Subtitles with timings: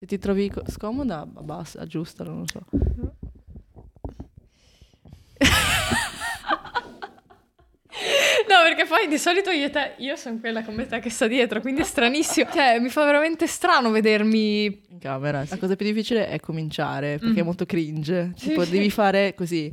[0.00, 2.64] Se ti trovi co- scomoda, basta, aggiusta, non lo so.
[8.48, 11.26] No, perché poi di solito io e te, io sono quella come te che sta
[11.26, 12.48] dietro, quindi è stranissimo.
[12.50, 14.64] Cioè, mi fa veramente strano vedermi.
[14.90, 15.44] In camera.
[15.48, 17.38] La cosa più difficile è cominciare, perché Mm.
[17.38, 18.32] è molto cringe.
[18.36, 18.70] Sì, tipo, sì.
[18.70, 19.72] devi fare così.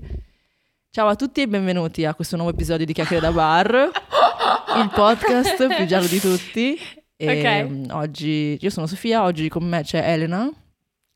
[0.89, 3.73] Ciao a tutti e benvenuti a questo nuovo episodio di Chiacchiere da Bar,
[4.81, 6.77] il podcast più giallo di tutti.
[7.17, 7.69] E Ok.
[7.69, 10.49] mm, oggi, io sono Sofia, oggi con me c'è Elena,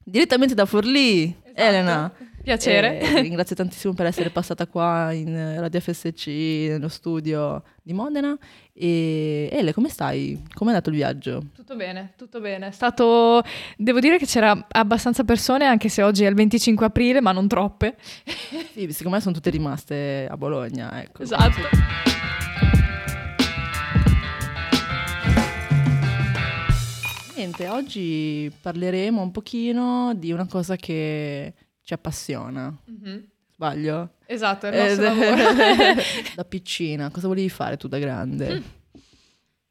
[0.04, 1.24] direttamente da Forlì.
[1.24, 1.52] Esatto.
[1.62, 2.14] Elena.
[2.42, 3.00] Piacere.
[3.02, 6.26] Eh, ringrazio tantissimo per essere passata qua in Radio FSC,
[6.70, 8.36] nello studio di Modena.
[8.74, 10.42] E Ele, come stai?
[10.54, 11.44] Com'è andato il viaggio?
[11.54, 12.68] Tutto bene, tutto bene.
[12.68, 13.44] È stato.
[13.76, 17.48] Devo dire che c'era abbastanza persone, anche se oggi è il 25 aprile, ma non
[17.50, 17.98] troppe.
[18.72, 21.24] Sì, secondo me sono tutte rimaste a Bologna, ecco.
[21.24, 22.19] Esatto.
[27.40, 32.76] Niente, oggi parleremo un pochino di una cosa che ci appassiona.
[32.84, 33.24] Mhm.
[33.54, 34.16] Sbaglio?
[34.26, 36.02] Esatto, è il Eh, nostro lavoro.
[36.36, 38.62] da piccina, cosa volevi fare tu da grande?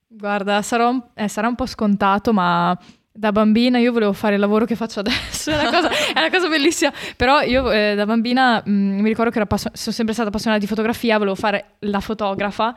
[0.07, 2.75] Guarda, sarò eh, sarà un po' scontato, ma
[3.19, 5.51] da bambina io volevo fare il lavoro che faccio adesso.
[5.51, 6.93] È una cosa, è una cosa bellissima.
[7.17, 10.69] Però io eh, da bambina mm, mi ricordo che appassio- sono sempre stata appassionata di
[10.69, 12.75] fotografia, volevo fare la fotografa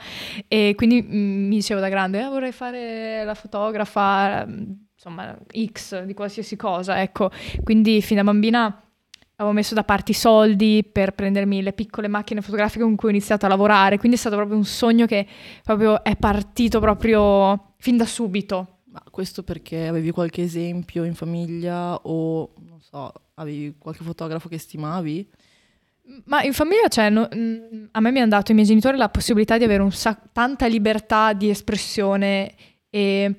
[0.48, 5.38] e quindi mm, mi dicevo da grande, "Ah, vorrei fare la fotografa, mm, insomma,
[5.72, 7.30] X di qualsiasi cosa, ecco.
[7.64, 8.84] Quindi fin da bambina
[9.36, 13.12] avevo messo da parte i soldi per prendermi le piccole macchine fotografiche con cui ho
[13.12, 15.26] iniziato a lavorare, quindi è stato proprio un sogno che
[15.64, 18.81] proprio è partito proprio fin da subito.
[18.92, 24.58] Ma questo perché avevi qualche esempio in famiglia o, non so, avevi qualche fotografo che
[24.58, 25.30] stimavi?
[26.26, 29.08] Ma in famiglia, cioè, no- mm, a me mi hanno dato i miei genitori la
[29.08, 32.54] possibilità di avere sac- tanta libertà di espressione
[32.90, 33.34] e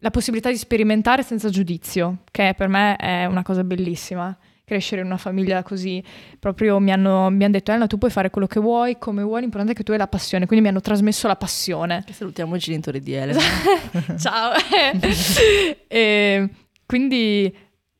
[0.00, 4.36] la possibilità di sperimentare senza giudizio, che per me è una cosa bellissima.
[4.70, 6.00] Crescere in una famiglia così,
[6.38, 9.40] proprio mi hanno, mi hanno detto, Elena, tu puoi fare quello che vuoi, come vuoi,
[9.40, 10.46] l'importante è che tu hai la passione.
[10.46, 12.04] Quindi mi hanno trasmesso la passione.
[12.06, 13.40] Che salutiamo i genitori di Elena.
[14.16, 14.52] Ciao.
[15.88, 16.48] e
[16.86, 17.52] quindi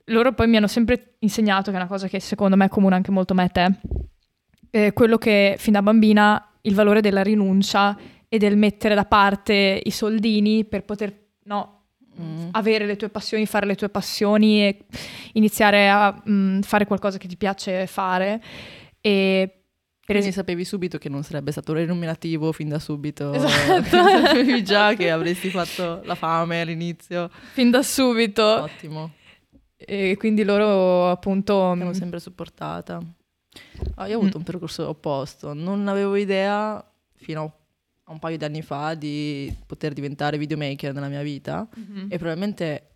[0.05, 2.95] loro poi mi hanno sempre insegnato, che è una cosa che secondo me è comune
[2.95, 3.75] anche molto a me e te,
[4.71, 7.99] eh, quello che fin da bambina il valore della rinuncia
[8.29, 11.13] e del mettere da parte i soldini per poter
[11.47, 11.80] no,
[12.21, 12.49] Mm.
[12.53, 14.85] avere le tue passioni, fare le tue passioni e
[15.33, 18.43] iniziare a mm, fare qualcosa che ti piace fare.
[19.01, 19.61] E
[20.11, 23.33] per Quindi sapevi subito che non sarebbe stato renominativo fin da subito.
[23.41, 23.97] Esatto.
[24.27, 27.31] Sapevi già che avresti fatto la fame all'inizio.
[27.53, 29.13] fin da subito, Ottimo.
[29.77, 31.75] e quindi loro appunto...
[31.77, 33.01] Mi hanno sempre supportata.
[33.95, 35.55] Ah, io ho avuto un percorso opposto.
[35.55, 37.45] Non avevo idea fino a
[38.13, 41.69] un paio di anni fa di poter diventare videomaker nella mia vita.
[41.75, 42.07] Mhm.
[42.09, 42.89] E probabilmente,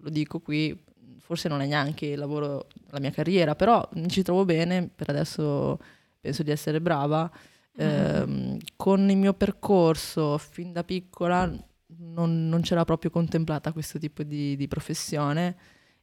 [0.00, 0.78] lo dico qui,
[1.18, 5.08] forse non è neanche il lavoro, la mia carriera, però mi ci trovo bene, per
[5.10, 5.78] adesso
[6.20, 7.30] penso di essere brava.
[7.76, 11.50] Ehm, con il mio percorso fin da piccola
[11.98, 15.56] non, non c'era proprio contemplata questo tipo di, di professione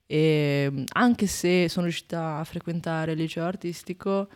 [0.06, 4.28] e mm, anche se sono riuscita a frequentare il liceo artistico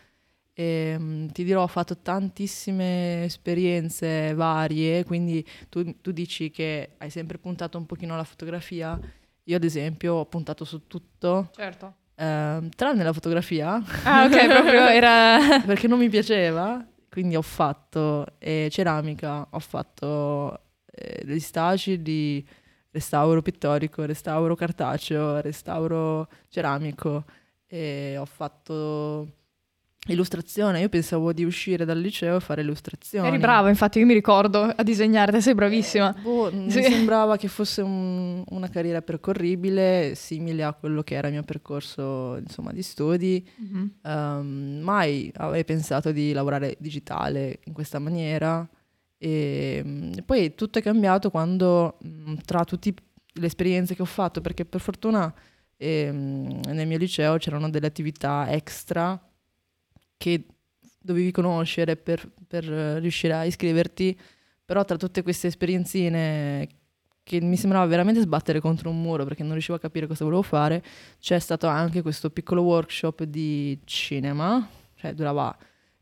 [0.56, 7.38] ehm, ti dirò ho fatto tantissime esperienze varie quindi tu, tu dici che hai sempre
[7.38, 9.00] puntato un pochino alla fotografia.
[9.48, 11.52] Io ad esempio ho puntato su tutto.
[11.54, 11.94] Certo.
[12.16, 13.74] ehm, tranne la fotografia.
[14.04, 15.62] Ah, ok, proprio era...
[15.66, 20.60] perché non mi piaceva, quindi ho fatto eh, ceramica, ho fatto
[20.92, 22.44] eh, degli stage di
[22.92, 27.26] restauro pittorico, restauro cartaceo, restauro ceramico
[27.68, 29.44] e ho fatto
[30.14, 30.80] illustrazione.
[30.82, 33.28] Io pensavo di uscire dal liceo e fare illustrazioni.
[33.28, 36.16] Eri brava, infatti io mi ricordo a disegnare, te sei bravissima.
[36.22, 36.84] Boh, mi Sì.
[36.84, 42.38] sembrava che fosse un- una carriera percorribile, simile a quello che era il mio percorso
[42.38, 43.48] insomma, di studi.
[44.04, 48.68] Ehm, mai avrei pensato di lavorare digitale in questa maniera.
[49.18, 52.94] E, mm, e poi tutto è cambiato quando, mm, tra tutte
[53.38, 55.34] le esperienze che ho fatto, perché per fortuna
[55.78, 59.20] ehm, nel mio liceo c'erano delle attività extra
[60.18, 60.46] che
[61.00, 64.18] dovevi conoscere per, per, eh, riuscire a iscriverti,
[64.64, 66.68] però tra tutte queste esperienzine
[67.24, 70.44] che mi sembrava veramente sbattere contro un muro perché non riuscivo a capire cosa volevo
[70.44, 70.84] fare,
[71.20, 75.56] c'è stato anche questo piccolo workshop di cinema, cioè durava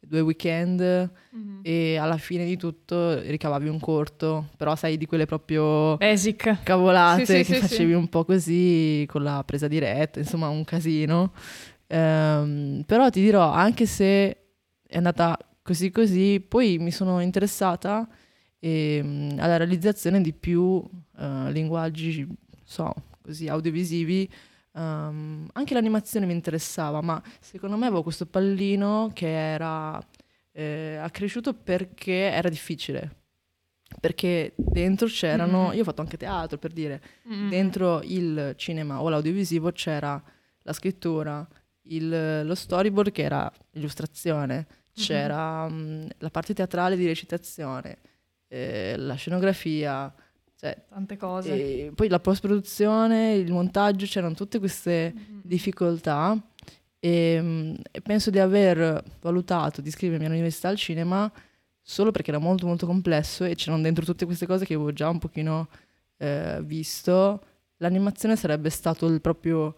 [0.05, 1.11] due weekend
[1.61, 6.63] e alla fine di tutto ricavavi un corto, però sai di quelle proprio Basic.
[6.63, 10.65] cavolate Sì, sì, che sì, facevi un po' così con la presa diretta, insomma un
[10.65, 11.31] casino.
[11.93, 14.37] Ehm, però ti dirò, anche se
[14.87, 18.07] è andata così così, poi mi sono interessata
[18.59, 20.83] ehm, alla realizzazione di più
[21.19, 22.27] eh, linguaggi,
[22.63, 24.29] so, così audiovisivi
[24.75, 30.03] Um, anche l'animazione mi interessava, ma secondo me avevo questo pallino che era
[30.51, 33.17] eh, accresciuto perché era difficile.
[33.99, 35.73] Perché dentro c'erano, mm-hmm.
[35.75, 36.99] io ho fatto anche teatro per dire,
[37.29, 37.49] mm-hmm.
[37.49, 40.19] dentro il cinema o l'audiovisivo c'era
[40.63, 41.47] la scrittura,
[41.83, 46.01] il, lo storyboard che era illustrazione, c'era mm-hmm.
[46.01, 47.97] um, la parte teatrale di recitazione,
[48.47, 50.13] eh, la scenografia,
[50.55, 51.91] cioè, tante cose.
[51.93, 55.39] Poi la post-produzione, il montaggio, c'erano tutte queste mm-hmm.
[55.41, 56.37] difficoltà
[56.99, 61.29] e, mm, e, penso di aver valutato di iscrivermi all'università al cinema
[61.81, 65.09] solo perché era molto molto complesso e c'erano dentro tutte queste cose che avevo già
[65.09, 65.67] un pochino
[66.17, 67.43] eh, visto.
[67.77, 69.75] L'animazione sarebbe stato il proprio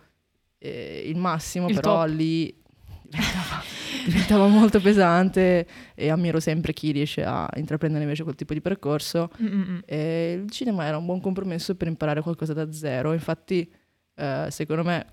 [0.65, 2.15] eh, il massimo, il però top.
[2.15, 2.63] lì
[3.07, 3.63] diventava,
[4.05, 9.29] diventava, molto pesante e ammiro sempre chi riesce a intraprendere invece quel tipo di percorso.
[9.37, 13.13] il cinema era un buon compromesso per imparare qualcosa da zero.
[13.13, 13.69] Infatti,
[14.15, 15.05] eh, secondo me,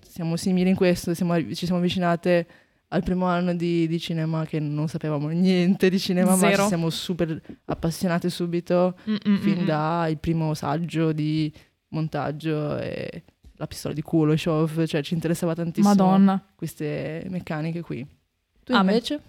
[0.00, 2.46] siamo simili in questo, siamo, ci siamo avvicinate
[2.88, 6.56] al primo anno di, di, cinema che non sapevamo niente di cinema, Zero.
[6.56, 9.38] ma ci siamo super appassionate subito Mm-mm-mm.
[9.38, 11.52] fin dal primo saggio di
[11.88, 13.24] montaggio e
[13.56, 16.42] la pistola di culo, off, cioè ci interessava tantissimo Madonna.
[16.54, 18.06] queste meccaniche qui.
[18.62, 19.20] Tu ah, invece?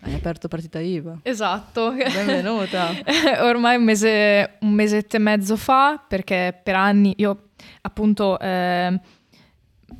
[0.00, 1.20] Hai aperto partita IVA.
[1.22, 1.92] Esatto.
[1.92, 2.90] Benvenuta.
[3.40, 7.50] Ormai un, mese, un mesetto e mezzo fa, perché per anni io
[7.82, 8.38] appunto...
[8.38, 9.00] Eh,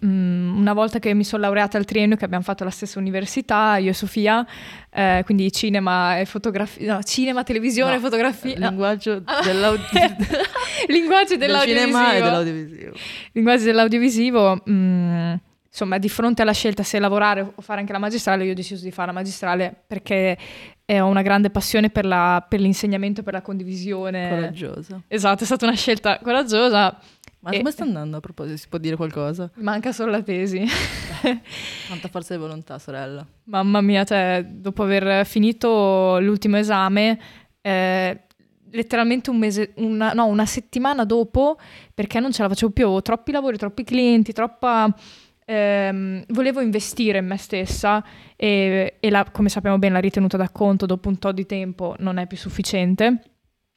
[0.01, 3.91] una volta che mi sono laureata al triennio, che abbiamo fatto la stessa università, io
[3.91, 4.45] e Sofia,
[4.91, 8.57] eh, quindi cinema e fotografia, no, cinema, televisione e no, fotografia.
[8.59, 9.25] Linguaggio no.
[9.45, 10.43] dell'audiovisivo.
[10.89, 11.99] linguaggio dell'audiovisivo.
[11.99, 12.93] cinema e dell'audiovisivo.
[13.33, 14.63] Linguaggio dell'audiovisivo.
[14.69, 15.35] Mm,
[15.69, 18.83] insomma, di fronte alla scelta se lavorare o fare anche la magistrale, io ho deciso
[18.83, 20.37] di fare la magistrale perché
[20.87, 24.29] ho una grande passione per, la, per l'insegnamento, per la condivisione.
[24.29, 25.01] Coraggiosa.
[25.09, 26.97] Esatto, è stata una scelta coraggiosa
[27.47, 27.59] ma e...
[27.59, 28.57] come sta andando a proposito?
[28.57, 29.49] Si può dire qualcosa?
[29.59, 30.65] Manca solo la tesi.
[31.87, 33.25] Quanta forza di volontà, sorella.
[33.45, 37.17] Mamma mia, cioè, dopo aver finito l'ultimo esame,
[37.61, 38.21] eh,
[38.73, 41.57] letteralmente un mese, una, no, una settimana dopo,
[41.95, 44.93] perché non ce la facevo più, avevo troppi lavori, troppi clienti, troppa...
[45.49, 48.05] Ehm, volevo investire in me stessa
[48.35, 52.19] e, e la, come sappiamo bene la ritenuta d'acconto dopo un po' di tempo non
[52.19, 53.36] è più sufficiente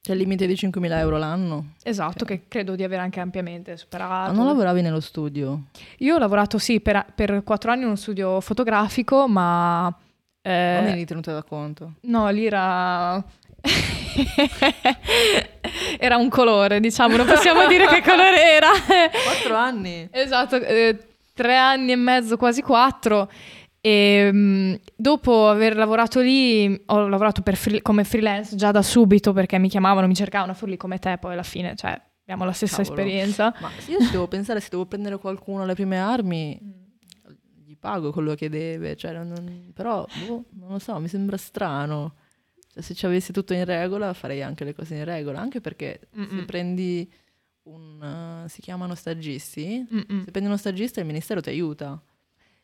[0.09, 1.73] c'è il limite di 5.000 euro l'anno.
[1.83, 2.37] Esatto, okay.
[2.37, 4.31] che credo di avere anche ampiamente superato.
[4.31, 5.65] Ma non lavoravi nello studio?
[5.99, 7.05] Io ho lavorato, sì, per,
[7.43, 9.95] 4 anni in uno studio fotografico, ma...
[10.41, 11.93] Eh, non eri tenuta da conto?
[12.01, 13.23] No, lì era...
[15.99, 18.69] era un colore, diciamo, non possiamo dire che colore era.
[19.43, 20.07] 4 anni?
[20.09, 20.97] Esatto, eh,
[21.35, 23.29] 3 anni e mezzo, quasi 4.
[23.81, 29.57] E um, dopo aver lavorato lì, ho lavorato free, come freelance già da subito perché
[29.57, 32.99] mi chiamavano, mi cercavano fuori come te, poi alla fine, cioè, abbiamo la stessa Cavolo.
[32.99, 33.55] esperienza.
[33.61, 36.69] Ma io ci devo pensare, se devo prendere qualcuno alle prime armi, mm.
[37.65, 42.15] gli pago quello che deve, cioè, non, però, boh, non lo so, mi sembra strano.
[42.71, 46.09] Cioè, se ci avessi tutto in regola, farei anche le cose in regola, anche perché
[46.17, 46.39] Mm-mm.
[46.39, 47.11] se prendi
[47.63, 48.43] un...
[48.43, 50.23] Uh, si chiamano stagisti, Mm-mm.
[50.25, 52.01] se prendi uno stagista il ministero ti aiuta.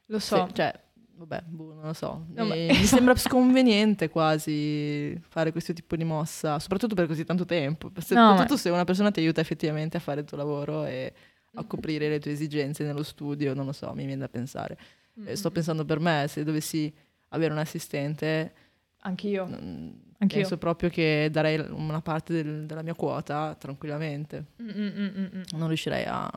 [0.07, 0.45] Lo so.
[0.47, 0.83] Se, cioè,
[1.15, 2.25] vabbè, boh, non lo so.
[2.33, 2.45] No.
[2.45, 7.91] Mi sembra sconveniente quasi fare questo tipo di mossa, soprattutto per così tanto tempo.
[7.97, 11.13] Soprattutto no, se una persona ti aiuta effettivamente a fare il tuo lavoro e
[11.55, 14.77] a coprire le tue esigenze nello studio, non lo so, mi viene da pensare.
[15.19, 15.33] Mm-hmm.
[15.33, 16.93] sto pensando per me, se dovessi
[17.29, 18.53] avere un assistente...
[19.01, 19.45] Anch'io.
[19.45, 20.39] N- Anch'io.
[20.39, 24.45] Penso proprio che darei una parte del, della mia quota tranquillamente.
[24.61, 25.43] Mm-mm-mm-mm.
[25.51, 26.29] Non riuscirei a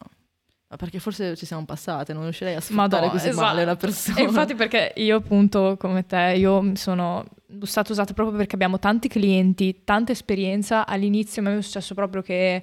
[0.71, 3.47] ma perché forse ci siamo passate, non riuscirei a sfruttare Madonna, così esatto.
[3.47, 4.19] male la persona.
[4.19, 7.25] E infatti perché io appunto come te, io sono
[7.63, 10.87] stata usata proprio perché abbiamo tanti clienti, tanta esperienza.
[10.87, 12.63] All'inizio mi è successo proprio che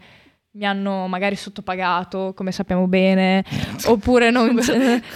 [0.51, 3.43] mi hanno magari sottopagato, come sappiamo bene,
[3.88, 4.55] oppure non...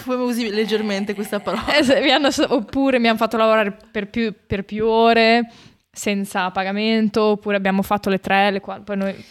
[0.03, 1.75] Come usi leggermente questa parola?
[1.75, 5.51] Eh, mi hanno, oppure mi hanno fatto lavorare per più, per più, ore
[5.91, 9.25] senza pagamento, oppure abbiamo fatto le tre, le quattro, poi noi...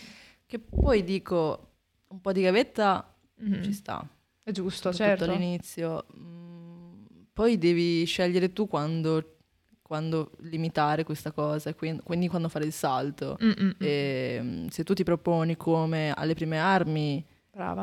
[0.47, 1.73] Che poi dico,
[2.09, 3.05] un po' di gavetta
[3.43, 3.63] mm-hmm.
[3.63, 4.07] ci sta.
[4.43, 5.25] È giusto, certo.
[5.25, 6.07] all'inizio.
[6.17, 7.03] Mm,
[7.33, 9.37] poi devi scegliere tu quando,
[9.83, 13.37] quando limitare questa cosa, quindi, quindi, quando fare il salto.
[13.43, 13.75] Mm-mm.
[13.79, 17.25] E, mm, se tu ti proponi come alle prime armi,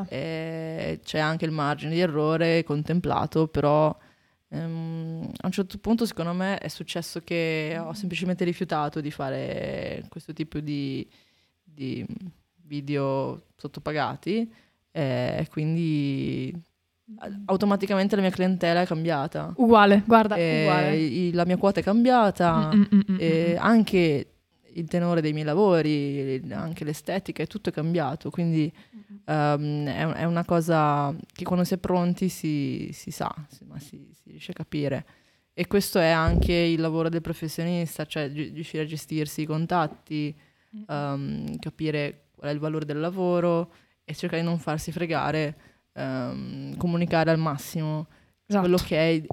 [0.08, 3.96] eh, c'è anche il margine di errore contemplato, però
[4.50, 10.06] ehm, a un certo punto secondo me è successo che ho semplicemente rifiutato di fare
[10.10, 11.08] questo tipo di,
[11.64, 12.06] di
[12.64, 14.64] video sottopagati
[14.96, 16.54] e quindi
[17.46, 19.54] automaticamente la mia clientela è cambiata.
[19.58, 20.96] Uguale, guarda, uguale.
[20.96, 24.28] I, la mia quota è cambiata, mm, mm, mm, e anche
[24.74, 28.72] il tenore dei miei lavori, anche l'estetica, è tutto è cambiato, quindi
[29.28, 34.08] Um, è, è, una cosa che quando si è pronti si, si sa, si, si,
[34.14, 35.06] si, riesce a capire.
[35.52, 40.36] E questo è anche il lavoro del professionista, cioè riuscire a gestirsi i contatti,
[40.88, 43.72] um, capire qual è il valore del lavoro
[44.06, 45.58] e cercare di non farsi fregare,
[45.94, 48.08] um, comunicare al massimo
[48.46, 48.62] esatto.
[48.62, 49.28] quello che è il,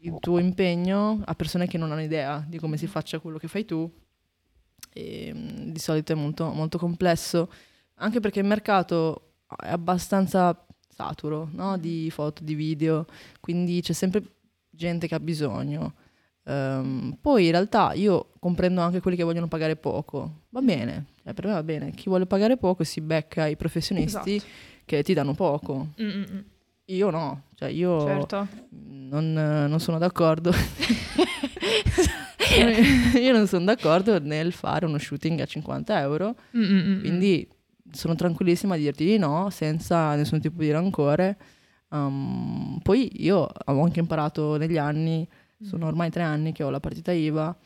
[0.00, 3.48] il tuo impegno a persone che non hanno idea di come si faccia quello che
[3.48, 3.90] fai tu.
[4.92, 5.32] E,
[5.66, 7.50] di solito è molto, molto complesso,
[7.96, 11.76] anche perché il mercato è abbastanza saturo no?
[11.76, 13.06] di foto, di video,
[13.40, 14.22] quindi c'è sempre
[14.70, 15.94] gente che ha bisogno.
[16.46, 21.32] Um, poi in realtà io comprendo anche quelli che vogliono pagare poco, va bene, cioè,
[21.32, 24.52] per me va bene, chi vuole pagare poco si becca i professionisti esatto.
[24.84, 25.88] che ti danno poco.
[26.00, 26.44] Mm-mm.
[26.88, 28.46] Io no, cioè io certo.
[28.68, 30.52] non, non, sono d'accordo.
[33.18, 37.00] io non sono d'accordo nel fare uno shooting a 50 euro, Mm-mm.
[37.00, 37.48] quindi
[37.90, 41.38] sono tranquillissima a dirti di no senza nessun tipo di rancore.
[41.88, 45.26] Um, poi io ho anche imparato negli anni,
[45.62, 47.56] sono ormai tre anni che ho la partita IVA,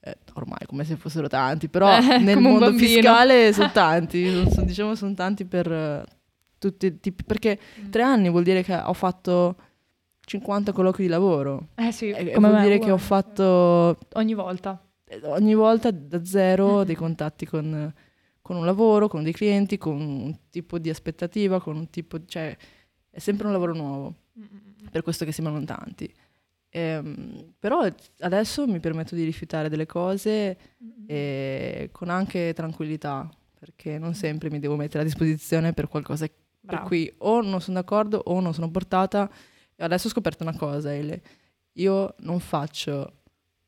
[0.00, 4.94] eh, ormai come se fossero tanti, però eh, nel mondo fiscale sono tanti, sono, diciamo
[4.94, 6.02] sono tanti per uh,
[6.58, 7.90] tutti i tipi, perché mm.
[7.90, 9.56] tre anni vuol dire che ho fatto
[10.20, 11.68] 50 colloqui di lavoro.
[11.74, 12.78] Eh sì, e, vuol me, dire uguale.
[12.78, 13.98] che ho fatto...
[14.14, 14.80] Ogni volta.
[15.04, 16.82] Eh, ogni volta da zero mm.
[16.82, 17.92] dei contatti con
[18.46, 22.56] con un lavoro, con dei clienti, con un tipo di aspettativa, con un tipo, cioè
[23.10, 24.88] è sempre un lavoro nuovo, Mm-mm.
[24.88, 26.08] per questo che sembrano tanti.
[26.76, 27.88] Ehm, però
[28.20, 30.58] adesso mi permetto di rifiutare delle cose
[31.06, 33.28] e con anche tranquillità,
[33.58, 36.78] perché non sempre mi devo mettere a disposizione per qualcosa Bravo.
[36.78, 39.30] per cui o non sono d'accordo o non sono portata.
[39.74, 41.22] E adesso ho scoperto una cosa, Ele.
[41.74, 43.22] Io non faccio,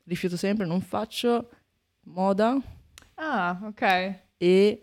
[0.05, 1.51] rifiuto sempre, non faccio
[2.03, 2.57] moda.
[3.15, 4.81] Ah, ok e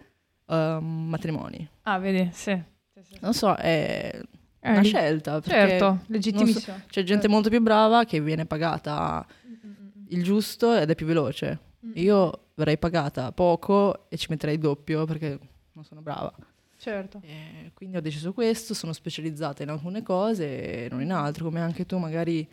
[0.47, 1.67] um, matrimoni.
[1.83, 2.61] Ah, vedi, sì.
[3.21, 4.21] Non so, è
[4.65, 5.41] eh, una scelta.
[5.41, 6.77] Certo, legittimissimo.
[6.77, 7.29] So, c'è gente certo.
[7.29, 9.25] molto più brava che viene pagata
[10.09, 11.59] il giusto ed è più veloce.
[11.93, 15.39] Io verrei pagata poco e ci metterei doppio perché
[15.73, 16.33] non sono brava.
[16.77, 17.21] Certo.
[17.23, 21.61] E quindi ho deciso questo, sono specializzata in alcune cose e non in altre, come
[21.61, 22.47] anche tu magari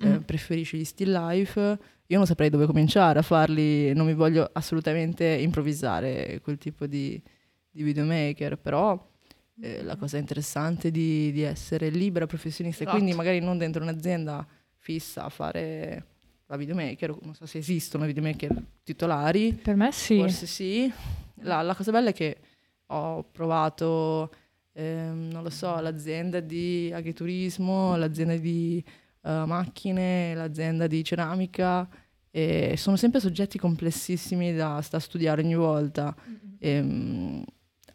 [0.00, 1.78] eh, preferisci gli still life
[2.10, 7.20] io non saprei dove cominciare a farli, non mi voglio assolutamente improvvisare quel tipo di,
[7.70, 8.98] di videomaker, però
[9.60, 12.96] eh, la cosa interessante di, di essere libera professionista esatto.
[12.96, 14.46] e quindi magari non dentro un'azienda
[14.76, 16.06] fissa a fare
[16.46, 19.52] la videomaker, non so se esistono videomaker titolari.
[19.52, 20.18] Per me sì.
[20.18, 20.90] Forse sì.
[21.42, 22.38] La, la cosa bella è che
[22.86, 24.32] ho provato,
[24.72, 28.82] ehm, non lo so, l'azienda di agriturismo, l'azienda di
[29.22, 31.86] uh, macchine, l'azienda di ceramica,
[32.30, 36.14] e sono sempre soggetti complessissimi da, da studiare ogni volta.
[36.58, 37.44] E, um,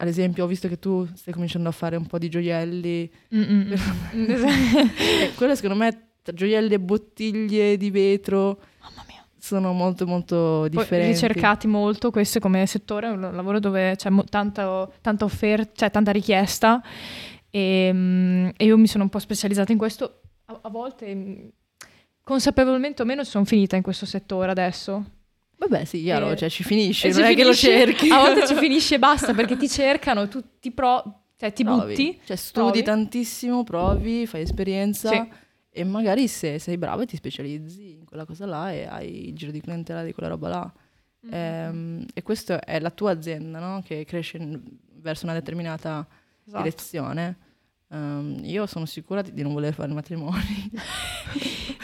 [0.04, 3.10] ad esempio, ho visto che tu stai cominciando a fare un po' di gioielli.
[5.34, 8.60] quello secondo me, gioielli e bottiglie di vetro.
[8.80, 9.26] Mamma mia.
[9.38, 11.18] Sono molto molto differenti.
[11.18, 15.72] Poi ricercati molto, questo come settore, è un lavoro dove c'è mo- tanta, tanta offerta,
[15.74, 16.82] c'è tanta richiesta
[17.50, 21.48] e, um, e io mi sono un po' specializzata in questo a, a volte, mm,
[22.22, 25.04] consapevolmente o meno, sono finita in questo settore adesso.
[25.66, 26.36] Vabbè, sì, chiaro, e...
[26.36, 28.10] cioè ci finisce, non è che lo cerchi.
[28.10, 32.20] A volte ci finisce e basta perché ti cercano, tu ti, pro, cioè, ti butti.
[32.24, 32.82] Cioè studi provi.
[32.82, 35.28] tantissimo, provi, fai esperienza sì.
[35.70, 39.34] e magari se sei bravo e ti specializzi in quella cosa là e hai il
[39.34, 40.72] giro di clientela di quella roba là.
[41.26, 41.34] Mm-hmm.
[41.34, 43.82] Ehm, e questa è la tua azienda, no?
[43.82, 44.60] Che cresce in,
[45.00, 46.06] verso una determinata
[46.44, 46.62] esatto.
[46.62, 47.38] direzione.
[47.86, 50.70] Um, io sono sicura di, di, non voler fare matrimoni,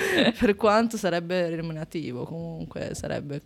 [0.39, 3.41] per quanto sarebbe remunerativo, comunque sarebbe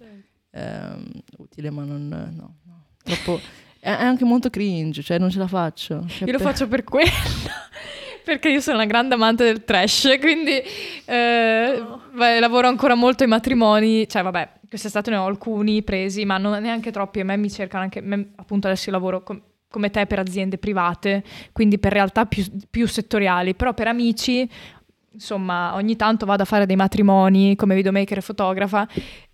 [0.55, 1.05] um,
[1.39, 2.09] utile, ma non...
[2.09, 2.83] No, no.
[3.03, 3.41] Troppo,
[3.79, 6.07] è, anche molto cringe, cioè non ce la faccio.
[6.09, 7.11] Cioè io lo faccio per quello,
[8.25, 10.61] perché io sono una grande amante del trash, quindi
[11.05, 12.01] eh, oh.
[12.15, 16.61] beh, lavoro ancora molto in matrimoni, cioè vabbè, quest'estate ne ho alcuni presi, ma non
[16.63, 18.03] neanche troppi, a me mi cercano anche,
[18.37, 19.23] appunto adesso io lavoro...
[19.23, 19.43] Con,
[19.75, 24.49] come te per aziende private, quindi per realtà più, più settoriali, però per amici
[25.15, 28.87] insomma, ogni tanto vado a fare dei matrimoni come videomaker e fotografa.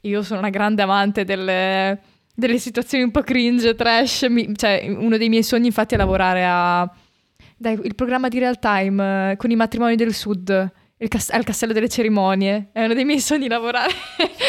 [0.02, 2.00] Io sono una grande amante delle,
[2.34, 4.26] delle situazioni un po' cringe, trash.
[4.28, 6.90] Mi, cioè, uno dei miei sogni, infatti, è lavorare a.
[7.56, 10.72] Dai, il programma di real time eh, con i matrimoni del sud
[11.08, 12.68] cas- al castello delle cerimonie.
[12.72, 13.90] È uno dei miei sogni lavorare.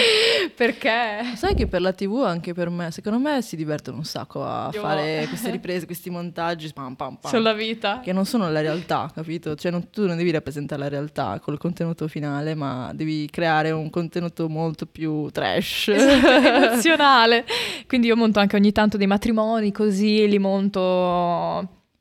[0.53, 1.33] Perché?
[1.35, 4.69] Sai che per la TV, anche per me, secondo me si divertono un sacco a
[4.73, 4.81] Io...
[4.81, 6.69] fare queste riprese, questi montaggi.
[6.73, 8.01] Pam, pam, pam, Sulla vita.
[8.01, 9.55] Che non sono la realtà, capito?
[9.55, 13.89] Cioè, non, tu non devi rappresentare la realtà col contenuto finale, ma devi creare un
[13.89, 15.87] contenuto molto più trash.
[16.01, 17.45] Esatto, emozionale.
[17.87, 20.81] Quindi io monto anche ogni tanto dei matrimoni così, li monto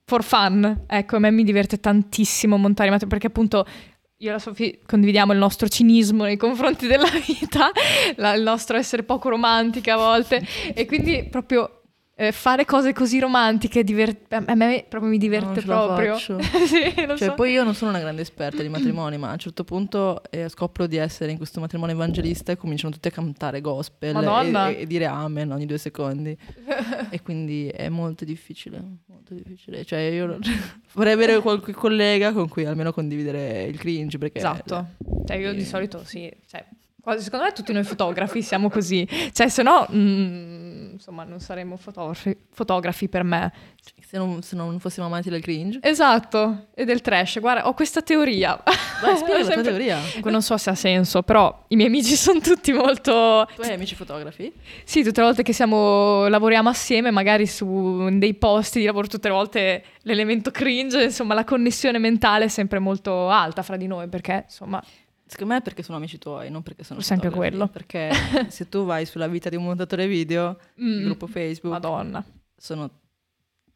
[0.05, 0.85] for fun.
[0.87, 3.65] Ecco, a me mi diverte tantissimo montare i matrimonio perché appunto
[4.23, 7.71] io e la Sofì condividiamo il nostro cinismo nei confronti della vita,
[8.17, 11.80] la, il nostro essere poco romantica a volte e quindi proprio
[12.21, 16.19] eh, fare cose così romantiche divert- a me proprio mi diverte proprio.
[16.21, 16.37] sì,
[16.95, 17.33] cioè, so.
[17.33, 20.51] Poi io non sono una grande esperta di matrimoni, ma a un certo punto eh,
[20.51, 24.87] scopro di essere in questo matrimonio evangelista e cominciano tutti a cantare gospel e, e,
[24.87, 26.37] dire amen ogni due secondi.
[27.09, 29.83] e quindi è molto difficile, molto difficile.
[29.87, 30.39] Cioè io
[30.93, 34.41] vorrei avere qualche collega con cui almeno condividere il cringe perché...
[34.41, 34.89] Esatto,
[35.25, 36.67] cioè io di solito sì, cioè,
[37.19, 39.87] secondo me tutti noi fotografi siamo così, cioè se no...
[39.93, 43.53] Mm, insomma non saremmo fotografi, fotografi per me.
[44.07, 45.79] Se non, se non, fossimo amanti del cringe.
[45.83, 47.41] Esatto, e del trash.
[47.41, 48.61] Guarda, ho questa teoria.
[49.01, 49.99] Vai, spiega la tua teoria.
[50.25, 53.49] Non so se ha senso, però i miei amici sono tutti molto...
[53.55, 54.53] Tu hai amici fotografi?
[54.85, 59.29] Sì, tutte le volte che siamo, lavoriamo assieme, magari su dei posti di lavoro, tutte
[59.29, 64.09] le volte l'elemento cringe, insomma la connessione mentale è sempre molto alta fra di noi,
[64.09, 64.83] perché insomma...
[65.31, 67.69] Secondo me è perché sono amici tuoi, non perché sono sempre quello.
[67.69, 68.11] Perché
[68.51, 70.99] se tu vai sulla vita di un montatore video, mm.
[70.99, 72.25] il gruppo Facebook, Madonna.
[72.57, 72.91] sono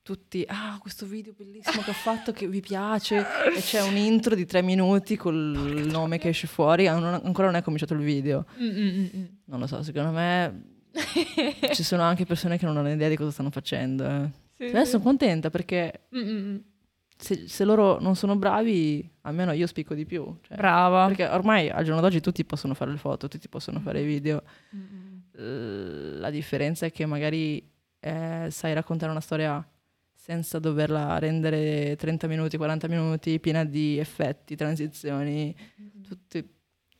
[0.02, 3.24] tutti, ah, questo video bellissimo che ho fatto che vi piace
[3.56, 7.62] e c'è un intro di tre minuti col nome che esce fuori, ancora non è
[7.62, 8.46] cominciato il video.
[8.58, 9.38] Mm-mm-mm.
[9.44, 10.88] Non lo so, secondo me
[11.72, 14.04] ci sono anche persone che non hanno idea di cosa stanno facendo.
[14.04, 14.30] Eh.
[14.56, 14.90] Sì, cioè, sì.
[14.90, 16.08] sono contenta perché...
[16.12, 16.72] Mm-mm
[17.16, 20.36] se, se, loro non sono bravi, almeno io spicco di più.
[20.42, 21.06] Cioè, Brava.
[21.06, 24.42] Perché ormai al giorno d'oggi tutti possono fare le foto, tutti possono fare i video.
[24.74, 26.20] Mm-hmm.
[26.20, 27.62] La differenza è che magari
[28.00, 29.66] eh, sai raccontare una storia
[30.12, 36.02] senza doverla rendere 30 minuti, 40 minuti, piena di effetti, transizioni, mm-hmm.
[36.02, 36.48] tutti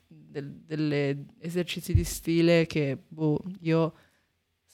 [0.06, 3.94] del, delle esercizi di stile che boh, io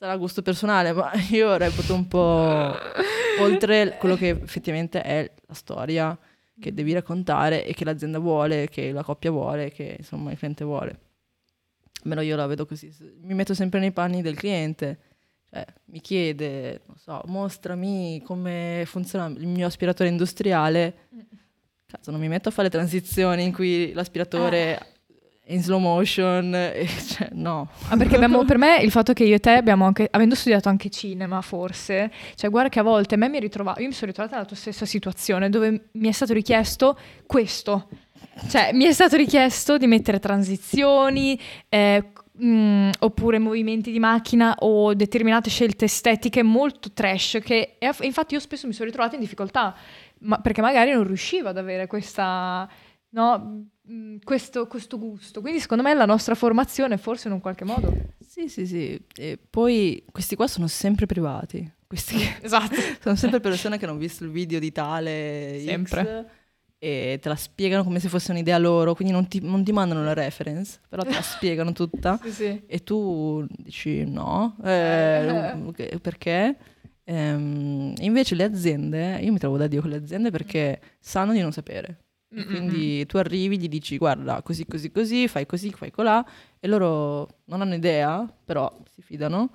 [0.00, 2.74] sarà gusto personale, ma io reputo un po'
[3.38, 6.18] oltre quello che effettivamente è la storia
[6.58, 10.64] che devi raccontare e che l'azienda vuole, che la coppia vuole, che insomma il cliente
[10.64, 11.00] vuole.
[12.02, 12.90] Almeno io la vedo così.
[13.20, 15.00] Mi metto sempre nei panni del cliente.
[15.50, 21.08] Cioè, mi chiede, non so, mostrami come funziona il mio aspiratore industriale.
[21.84, 24.99] Cazzo, non mi metto a fare transizioni in cui l'aspiratore eh
[25.50, 26.52] in slow motion,
[27.08, 27.68] cioè, no.
[27.88, 30.68] Ah, perché abbiamo, per me il fatto che io e te abbiamo anche, avendo studiato
[30.68, 34.06] anche cinema forse, cioè guarda che a volte a me mi ritrova, io mi sono
[34.06, 37.88] ritrovata nella tua stessa situazione dove mi è stato richiesto questo,
[38.48, 44.54] cioè mi è stato richiesto di mettere transizioni, eh, mh, mm, oppure movimenti di macchina
[44.60, 49.20] o determinate scelte estetiche molto trash che e, infatti io spesso mi sono ritrovata in
[49.20, 49.74] difficoltà,
[50.20, 52.68] ma, perché magari non riuscivo ad avere questa...
[53.10, 55.40] No, Mm, questo, questo, gusto.
[55.40, 57.92] Quindi secondo me la nostra formazione forse in un qualche modo.
[58.20, 59.00] Sì, sì, sì.
[59.16, 61.68] E poi questi qua sono sempre privati.
[61.86, 62.76] Questi esatto.
[63.02, 66.02] sono sempre persone che hanno visto il video di tale sempre.
[66.02, 66.38] X
[66.82, 70.02] e te la spiegano come se fosse un'idea loro, quindi non ti, non ti mandano
[70.02, 72.62] la reference, però te la spiegano tutta sì, sì.
[72.64, 75.98] e tu dici no, eh, eh.
[75.98, 76.56] perché?
[77.04, 81.40] Ehm, invece le aziende, io mi trovo da Dio con le aziende perché sanno di
[81.40, 81.98] non sapere.
[82.32, 82.46] Mm-mm.
[82.46, 86.24] Quindi tu arrivi, gli dici guarda così, così, così, fai così, fai colà
[86.60, 89.50] e loro non hanno idea, però si fidano.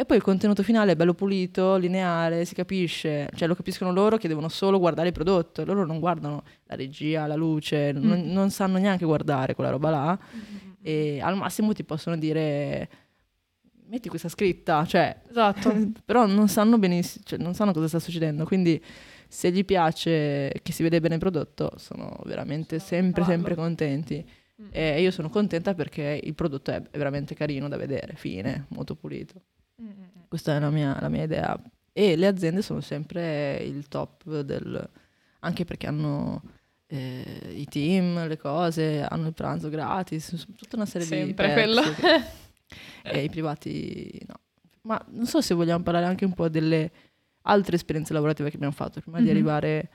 [0.00, 4.16] E poi il contenuto finale è bello pulito, lineare, si capisce, cioè lo capiscono loro
[4.16, 8.02] che devono solo guardare il prodotto, loro non guardano la regia, la luce, mm.
[8.02, 10.70] non, non, sanno neanche guardare quella roba là mm.
[10.80, 12.88] e al massimo ti possono dire
[13.88, 15.90] metti questa scritta, cioè, esatto.
[16.02, 18.82] però non sanno benissimo, cioè, non sanno cosa sta succedendo, quindi
[19.32, 24.28] se gli piace che si vede bene il prodotto, sono veramente sempre, sempre contenti.
[24.60, 24.66] Mm.
[24.72, 29.40] E io sono contenta perché il prodotto è veramente carino da vedere, fine, molto pulito.
[29.80, 30.24] Mm-hmm.
[30.26, 31.62] Questa è la mia, la mia, idea.
[31.92, 34.90] E le aziende sono sempre il top del...
[35.38, 36.42] anche perché hanno
[36.86, 41.52] eh, i team, le cose, hanno il pranzo gratis, tutta una serie sempre di...
[41.52, 41.82] Sempre quello.
[43.04, 44.40] e i privati no.
[44.82, 46.90] Ma non so se vogliamo parlare anche un po' delle
[47.42, 49.26] altre esperienze lavorative che abbiamo fatto prima mm-hmm.
[49.26, 49.36] di mhm.
[49.36, 49.88] arrivare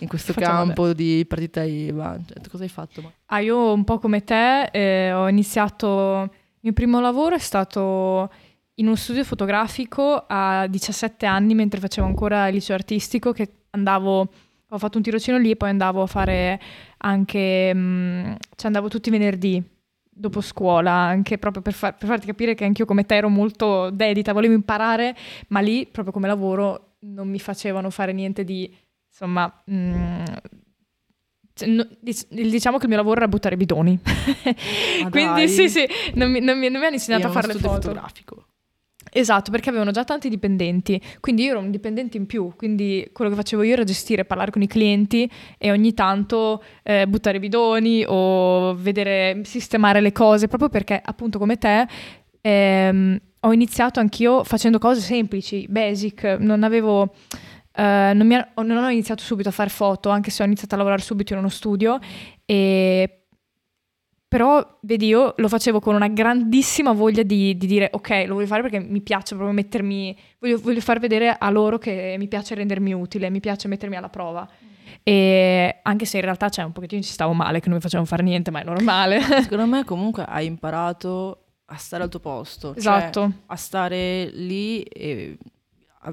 [0.00, 2.18] in questo Facciamo campo di partita IVA.
[2.26, 3.02] Cioè, cosa hai fatto?
[3.02, 3.12] Ma?
[3.26, 6.30] Ah, io un po' come te eh, ho iniziato, il
[6.60, 8.30] mio primo lavoro è stato
[8.78, 14.28] in uno studio fotografico a 17 anni mentre facevo ancora il liceo artistico che andavo,
[14.68, 16.60] ho fatto un tirocino lì e poi andavo a fare
[16.98, 19.62] anche, mh, mm, cioè andavo tutti i venerdì
[20.18, 23.90] dopo scuola, anche proprio per, far, per, farti capire che anch'io come te ero molto
[23.90, 25.14] dedita, volevo imparare,
[25.48, 28.74] ma lì proprio come lavoro non mi facevano fare niente di,
[29.08, 30.24] insomma, mh, mm,
[31.54, 33.98] cioè, no, diciamo che il mio lavoro era buttare bidoni.
[35.10, 37.74] Quindi sì, sì, non mi, non mi, non mi hanno insegnato a fare le foto.
[37.74, 38.46] fotografico.
[39.10, 43.30] Esatto, perché avevano già tanti dipendenti, quindi io ero un dipendente in più, quindi quello
[43.30, 48.04] che facevo io era gestire, parlare con i clienti e ogni tanto eh, buttare bidoni
[48.06, 51.86] o vedere, sistemare le cose, proprio perché appunto come te
[52.42, 57.14] ehm, ho iniziato anch'io facendo cose semplici, basic, non avevo...
[57.76, 60.78] Uh, non, ha, non, ho iniziato subito a fare foto, anche se ho iniziato a
[60.78, 61.98] lavorare subito in uno studio,
[62.46, 63.26] e
[64.28, 68.46] però, vedi, io lo facevo con una grandissima voglia di, di, dire ok, lo voglio
[68.46, 72.56] fare perché mi piace proprio mettermi, voglio, voglio, far vedere a loro che mi piace
[72.56, 74.48] rendermi utile, mi piace mettermi alla prova.
[75.04, 77.82] E anche se in realtà c'è cioè, un pochettino ci stavo male, che non mi
[77.82, 79.20] facevano fare niente, ma è normale.
[79.42, 82.68] Secondo me comunque hai imparato a stare al tuo posto.
[82.70, 83.20] Cioè esatto.
[83.20, 85.38] Cioè a stare lì e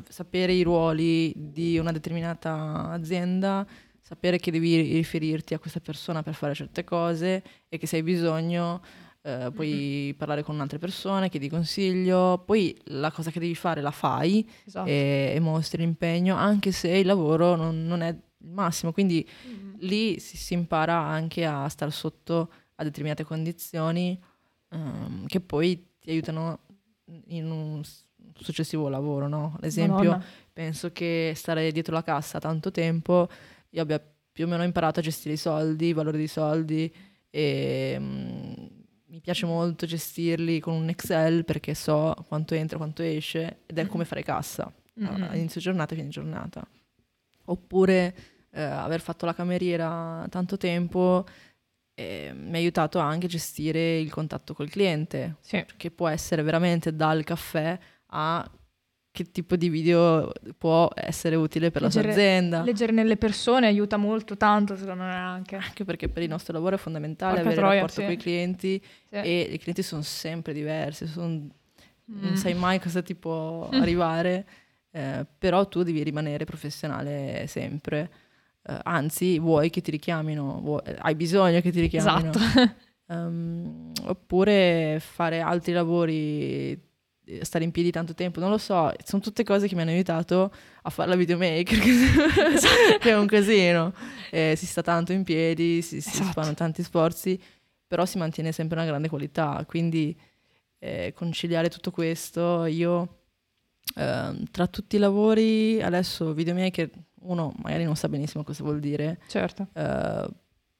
[0.09, 3.65] sapere i ruoli di una determinata azienda
[4.01, 8.03] sapere che devi riferirti a questa persona per fare certe cose e che se hai
[8.03, 8.81] bisogno
[9.21, 10.17] eh, puoi mm-hmm.
[10.17, 14.89] parlare con altre persone, chiedi consiglio, poi la cosa che devi fare la fai esatto.
[14.89, 19.73] e, e, mostri l'impegno anche se il lavoro non, non è il massimo, quindi mm-hmm.
[19.79, 24.21] lì si, si, impara anche a stare sotto a determinate condizioni
[24.73, 26.59] um, che poi ti aiutano
[27.27, 27.81] in un
[28.35, 29.53] successivo lavoro, no?
[29.57, 30.25] Ad esempio, Madonna.
[30.51, 33.29] penso che stare dietro la cassa tanto tempo
[33.69, 36.93] io abbia più o meno imparato a gestire i soldi, i valori dei soldi
[37.29, 38.69] e um,
[39.07, 43.85] mi piace molto gestirli con un Excel perché so quanto entra, quanto esce ed è
[43.87, 45.35] come fare cassa mm-hmm.
[45.35, 46.65] inizio giornata e fine giornata.
[47.45, 48.15] Oppure
[48.51, 51.25] eh, aver fatto la cameriera tanto tempo
[51.95, 55.63] eh, mi ha aiutato anche a gestire il contatto col cliente, sì.
[55.77, 57.77] che può essere veramente dal caffè
[58.07, 58.51] a
[59.13, 62.63] che tipo di video può essere utile per leggere, la sua azienda.
[62.63, 65.55] Leggere nelle persone aiuta molto, tanto secondo me anche.
[65.55, 68.05] Anche perché per il nostro lavoro è fondamentale Porca avere troia, rapporto sì.
[68.05, 69.15] con i clienti sì.
[69.15, 71.47] e i clienti sono sempre diversi, son,
[72.11, 72.23] mm.
[72.23, 73.77] non sai mai cosa ti può mm.
[73.79, 74.47] arrivare,
[74.89, 78.09] eh, però tu devi rimanere professionale sempre.
[78.65, 82.29] Eh, anzi, vuoi che ti richiamino, vuoi, hai bisogno che ti richiamino.
[82.31, 82.75] Esatto.
[83.07, 86.91] um, oppure fare altri lavori
[87.25, 89.91] eh, stare in piedi tanto tempo, non lo so, sono tutte cose che mi hanno
[89.91, 91.79] aiutato a fare la videomaker,
[92.99, 93.93] che è un casino.
[94.29, 96.31] Eh, si sta tanto in piedi, si, si esatto.
[96.31, 97.39] fanno tanti sforzi,
[97.87, 100.17] però si mantiene sempre una grande qualità, quindi
[100.79, 103.19] eh, conciliare tutto questo, io
[103.95, 106.89] eh, tra tutti i lavori, adesso videomaker,
[107.23, 109.67] uno magari non sa benissimo cosa vuol dire, certo.
[109.73, 110.27] Eh,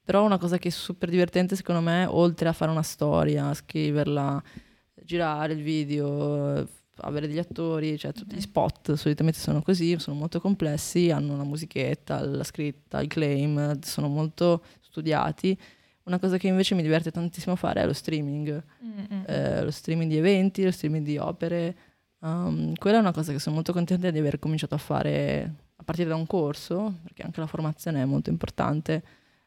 [0.04, 4.42] però una cosa che è super divertente secondo me, oltre a fare una storia, scriverla,
[5.02, 10.40] girare il video, avere degli attori, cioè tutti gli spot solitamente sono così, sono molto
[10.40, 15.58] complessi, hanno una musichetta, la scritta, il claim, sono molto studiati.
[16.04, 18.62] Una cosa che invece mi diverte tantissimo fare è lo streaming,
[19.26, 21.76] eh, lo streaming di eventi, lo streaming di opere.
[22.18, 25.54] Um, quella è una cosa che sono molto contenta di aver cominciato a fare
[25.84, 29.04] a partire da un corso, perché anche la formazione è molto importante.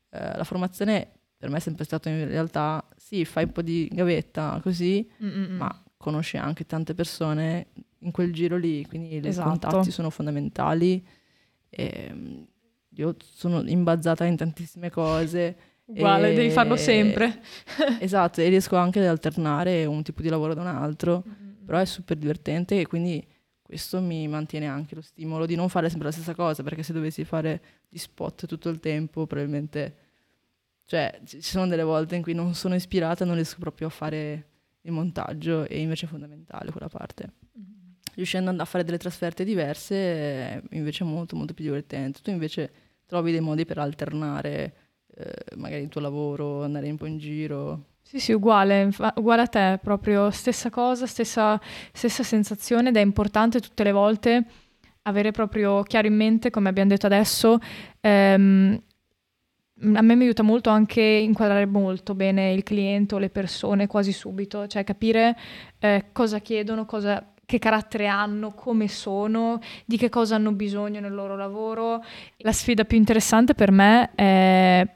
[0.10, 3.90] Uh, la formazione per me è sempre stato in realtà, sì, fai un po' di
[3.92, 5.56] gavetta così, Mm-mm.
[5.56, 7.68] ma conosci anche tante persone
[8.00, 9.50] in quel giro lì, quindi i esatto.
[9.50, 11.06] contatti sono fondamentali.
[11.70, 12.44] E, mm,
[12.96, 15.56] io sono imbazzata in tantissime cose.
[15.86, 16.36] Uguale, e...
[16.36, 17.42] devi farlo sempre.
[18.00, 21.66] esatto, e riesco anche ad alternare un tipo di lavoro da un altro, mm-hmm.
[21.66, 23.26] però è super divertente e quindi
[23.68, 26.94] questo mi mantiene anche lo stimolo di non fare sempre la stessa cosa, perché se
[26.94, 30.06] dovessi fare gli spot tutto il tempo probabilmente
[30.88, 34.48] cioè, ci sono delle volte in cui non sono ispirata, non riesco proprio a fare
[34.82, 37.34] il montaggio e invece è fondamentale quella parte.
[37.60, 37.90] Mm-hmm.
[38.16, 42.22] Riuscendo a fare delle trasferte diverse è invece molto molto più divertente.
[42.22, 42.72] Tu invece
[43.06, 44.76] trovi dei modi per alternare
[45.14, 47.96] eh, magari il tuo lavoro, andare un po' in giro.
[48.10, 51.60] Sì, sì, uguale, uguale a te, proprio stessa cosa, stessa,
[51.92, 54.46] stessa sensazione ed è importante tutte le volte
[55.02, 57.60] avere proprio chiaro in mente, come abbiamo detto adesso,
[58.00, 58.82] ehm,
[59.94, 64.14] a me mi aiuta molto anche inquadrare molto bene il cliente o le persone quasi
[64.14, 65.38] subito, cioè capire
[65.80, 71.14] eh, cosa chiedono, cosa, che carattere hanno, come sono, di che cosa hanno bisogno nel
[71.14, 72.02] loro lavoro.
[72.38, 74.88] La sfida più interessante per me è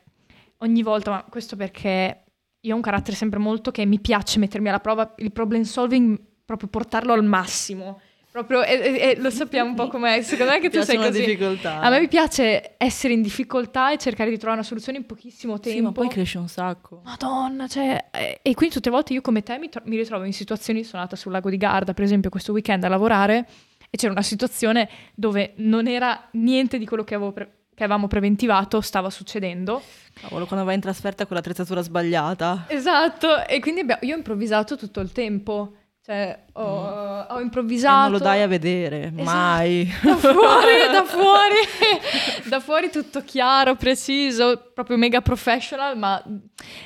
[0.59, 2.23] ogni volta, ma questo perché
[2.61, 6.19] io ho un carattere sempre molto che mi piace mettermi alla prova, il problem solving,
[6.45, 7.99] proprio portarlo al massimo.
[8.31, 11.19] Proprio, e, e, lo sappiamo un po' com'è, secondo me che tu sei così.
[11.19, 11.81] difficoltà.
[11.81, 15.59] A me mi piace essere in difficoltà e cercare di trovare una soluzione in pochissimo
[15.59, 15.77] tempo.
[15.77, 17.01] Sì, ma poi cresce un sacco.
[17.03, 18.09] Madonna, cioè...
[18.41, 21.01] E quindi tutte le volte io come te mi, tro- mi ritrovo in situazioni, sono
[21.01, 23.45] andata sul lago di Garda, per esempio, questo weekend a lavorare
[23.89, 28.79] e c'era una situazione dove non era niente di quello che, pre- che avevamo preventivato
[28.79, 29.81] stava succedendo.
[30.13, 32.65] Cavolo, quando vai in trasferta con l'attrezzatura sbagliata.
[32.67, 37.35] Esatto, e quindi abbiamo, io ho improvvisato tutto il tempo Cioè, ho, mm.
[37.35, 38.07] ho improvvisato.
[38.07, 39.23] E non lo dai a vedere, esatto.
[39.23, 39.91] mai.
[40.01, 46.23] Da fuori, da fuori, da fuori tutto chiaro, preciso, proprio mega professional, ma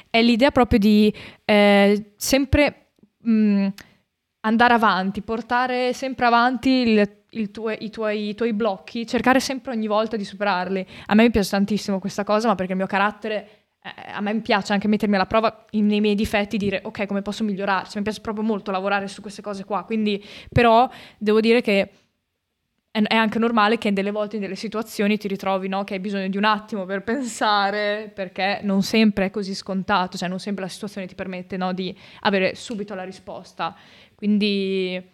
[0.09, 3.67] è l'idea proprio di eh, sempre mh, mm,
[4.41, 9.71] andare avanti, portare sempre avanti il, il tue, i, tuoi, i tuoi blocchi, cercare sempre
[9.71, 10.85] ogni volta di superarli.
[11.07, 14.41] A me mi piace tantissimo questa cosa, ma perché il mio carattere eh, a me
[14.41, 18.03] piace anche mettermi alla prova nei miei difetti, dire ok come posso migliorare, cioè, mi
[18.03, 21.89] piace proprio molto lavorare su queste cose qua, quindi però devo dire che
[22.89, 25.99] è, è anche normale che delle volte in delle situazioni ti ritrovi no, che hai
[25.99, 30.63] bisogno di un attimo per pensare, perché non sempre è così scontato, cioè non sempre
[30.63, 33.75] la situazione ti permette no, di avere subito la risposta,
[34.15, 35.13] quindi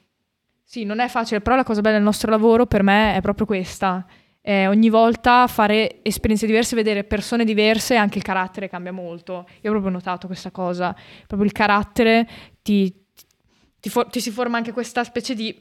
[0.72, 3.46] sì, non è facile, però la cosa bella del nostro lavoro per me è proprio
[3.46, 4.06] questa,
[4.40, 9.50] eh, ogni volta fare esperienze diverse, vedere persone diverse, anche il carattere cambia molto.
[9.64, 10.96] Io ho proprio notato questa cosa,
[11.28, 12.26] proprio il carattere
[12.62, 13.06] ti,
[13.82, 15.54] ti, for- ti si forma anche questa specie di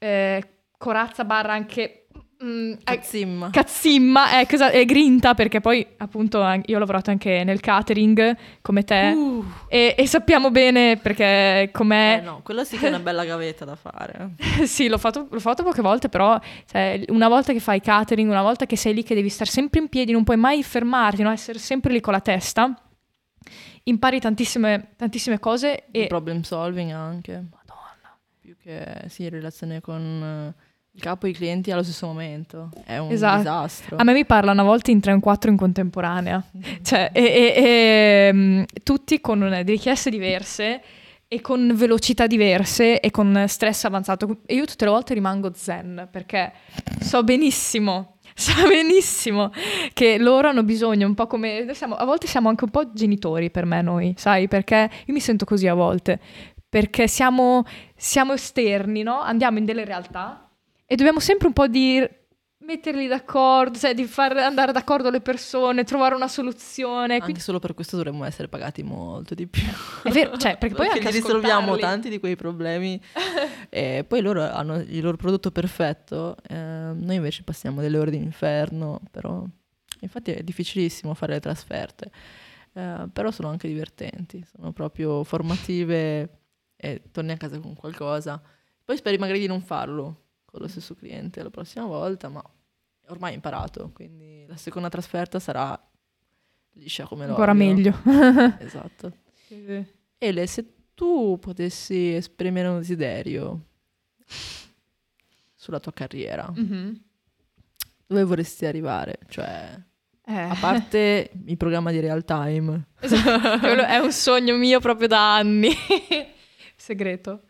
[0.00, 1.97] eh, corazza barra anche
[2.42, 3.50] Mm, cazzimma.
[3.50, 9.08] Cazzimma, ecco, è grinta perché poi appunto io ho lavorato anche nel catering come te
[9.08, 9.44] uh.
[9.66, 12.20] e, e, sappiamo bene perché com'è...
[12.20, 14.34] Eh no, quello sì che è una bella gavetta da fare.
[14.66, 18.42] sì, l'ho fatto, l'ho fatto, poche volte, però cioè, una volta che fai catering, una
[18.42, 21.32] volta che sei lì che devi stare sempre in piedi, non puoi mai fermarti, no?
[21.32, 22.72] essere sempre lì con la testa,
[23.82, 26.06] impari tantissime, tantissime cose e...
[26.06, 27.32] problem solving anche.
[27.32, 28.16] Madonna.
[28.40, 30.54] Più che sì, in relazione con
[30.98, 32.70] il capo e i clienti allo stesso momento.
[32.84, 33.38] È un esatto.
[33.38, 33.96] disastro.
[33.96, 36.44] A me mi parlano a volte in 3 o 4 in contemporanea.
[36.82, 40.82] cioè, e, e, e, um, tutti con richieste diverse
[41.28, 44.38] e con velocità diverse e con stress avanzato.
[44.44, 46.52] E io tutte le volte rimango zen perché
[47.00, 49.50] so benissimo so benissimo
[49.92, 53.50] che loro hanno bisogno un po' come siamo, a volte siamo anche un po' genitori
[53.50, 56.20] per me noi, sai, perché io mi sento così a volte,
[56.68, 57.64] perché siamo,
[57.96, 59.20] siamo esterni, no?
[59.20, 60.47] Andiamo in delle realtà
[60.90, 62.02] e dobbiamo sempre un po' di
[62.60, 67.12] metterli d'accordo, cioè di far andare d'accordo le persone, trovare una soluzione.
[67.12, 67.40] Anche quindi...
[67.40, 69.62] solo per questo dovremmo essere pagati molto di più.
[70.02, 72.98] È vero, cioè, perché poi perché anche risolviamo tanti di quei problemi
[73.68, 78.16] e poi loro hanno il loro prodotto perfetto, eh, noi invece passiamo delle ore di
[78.16, 79.44] inferno, però
[80.00, 82.10] infatti è difficilissimo fare le trasferte,
[82.72, 86.40] eh, però sono anche divertenti, sono proprio formative
[86.76, 88.40] e torni a casa con qualcosa.
[88.82, 92.42] Poi speri magari di non farlo, con lo stesso cliente la prossima volta, ma
[93.08, 95.78] ormai ho imparato, quindi la seconda trasferta sarà
[96.72, 97.34] liscia come l'olio.
[97.34, 97.94] Ancora meglio.
[98.60, 99.12] esatto.
[100.18, 103.66] Ele, se tu potessi esprimere un desiderio
[105.54, 106.94] sulla tua carriera, mm-hmm.
[108.06, 109.18] dove vorresti arrivare?
[109.28, 109.78] Cioè,
[110.24, 110.40] eh.
[110.40, 112.88] a parte il programma di real time.
[113.00, 113.66] Esatto.
[113.66, 115.70] è un sogno mio proprio da anni.
[116.74, 117.42] Segreto.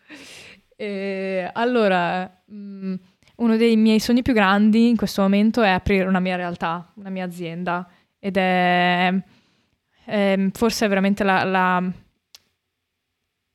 [0.80, 2.94] E allora, mh, mm,
[3.38, 7.10] uno dei miei sogni più grandi in questo momento è aprire una mia realtà, una
[7.10, 7.88] mia azienda.
[8.20, 9.12] Ed è,
[10.04, 11.92] è forse veramente la, la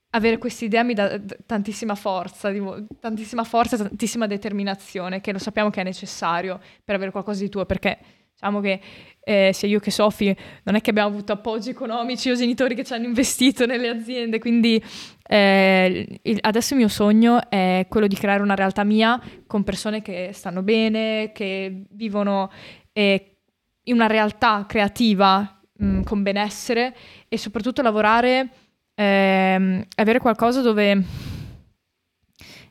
[0.10, 2.52] avere questa idea mi dà tantissima forza,
[3.00, 7.66] tantissima forza, tantissima determinazione, che lo sappiamo che è necessario per avere qualcosa di tuo,
[7.66, 8.00] perché
[8.44, 8.80] diciamo che
[9.26, 12.84] eh, sia io che Sofi non è che abbiamo avuto appoggi economici o genitori che
[12.84, 14.84] ci hanno investito nelle aziende, quindi
[15.26, 20.02] eh, il, adesso il mio sogno è quello di creare una realtà mia con persone
[20.02, 22.52] che stanno bene, che vivono
[22.92, 23.38] eh,
[23.84, 26.94] in una realtà creativa mh, mm, con benessere
[27.30, 28.50] e soprattutto lavorare,
[28.94, 31.32] ehm, avere qualcosa dove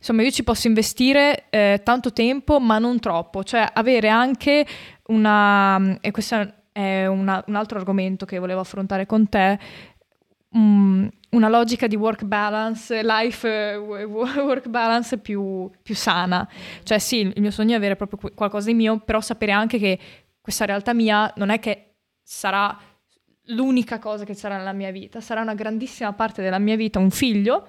[0.02, 4.66] insomma io ci posso investire eh, tanto tempo ma non troppo, cioè avere anche
[5.06, 9.58] una, e questo è una, un altro argomento che volevo affrontare con te,
[10.50, 13.80] um, una logica di work balance, life uh,
[14.42, 16.48] work balance più, più, sana.
[16.82, 19.98] Cioè sì, il mio sogno è avere proprio qualcosa di mio, però sapere anche che
[20.40, 22.76] questa realtà mia non è che sarà
[23.46, 27.10] l'unica cosa che sarà nella mia vita, sarà una grandissima parte della mia vita, un
[27.10, 27.66] figlio,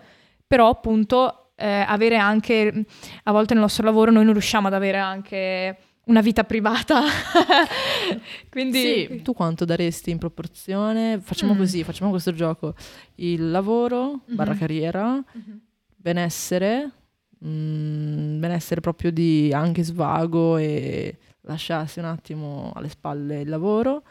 [0.47, 2.85] però appunto eh, avere anche,
[3.23, 7.03] a volte nel nostro lavoro noi non riusciamo ad avere anche una vita privata.
[8.51, 11.21] Quindi sì, tu quanto daresti in proporzione?
[11.21, 11.57] Facciamo mm.
[11.57, 12.75] così, facciamo questo gioco.
[13.15, 14.35] Il lavoro, mm-hmm.
[14.35, 15.57] barra carriera, mm-hmm.
[15.95, 16.91] benessere,
[17.39, 24.03] mh, mm, benessere proprio di anche svago e lasciarsi un attimo alle spalle il lavoro,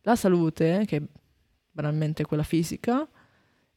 [0.00, 1.02] la salute, che è
[1.70, 3.06] banalmente quella fisica,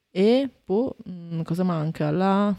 [0.10, 2.10] e poi mh, mm, cosa manca?
[2.10, 2.56] La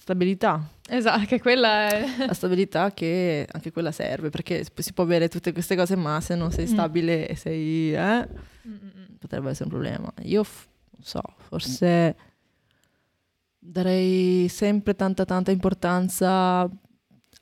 [0.00, 0.68] stabilità.
[0.88, 2.26] Esatto, che quella è...
[2.26, 6.34] La stabilità che anche quella serve, perché si può avere tutte queste cose, ma se
[6.34, 6.68] non sei mm.
[6.68, 7.94] stabile e sei...
[7.94, 8.28] Eh,
[9.18, 10.12] potrebbe essere un problema.
[10.22, 12.16] Io, f- non so, forse
[13.58, 16.68] darei sempre tanta tanta importanza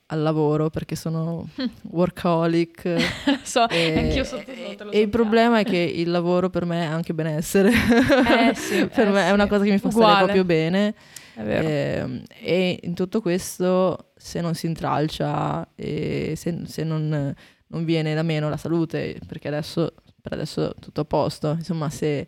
[0.07, 1.47] al lavoro perché sono
[1.91, 3.41] workaholic.
[3.43, 4.91] so, e, anch'io sotto sotto.
[4.91, 7.69] E il problema è che il lavoro per me è anche benessere.
[7.71, 9.27] Eh sì, per eh me sì.
[9.27, 10.11] è una cosa che mi fa Uguale.
[10.11, 10.95] stare proprio bene.
[11.35, 11.67] È vero.
[11.67, 17.33] E, e in tutto questo, se non si intralcia e se, se non,
[17.67, 21.89] non viene da meno la salute, perché adesso, per adesso è tutto a posto, insomma,
[21.89, 22.27] se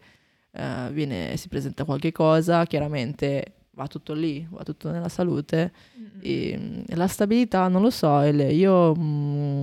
[0.52, 5.72] eh, viene, si presenta qualche cosa, chiaramente va tutto lì, va tutto nella salute.
[6.22, 9.62] E, mm, la stabilità, non lo so, Ele, io mm,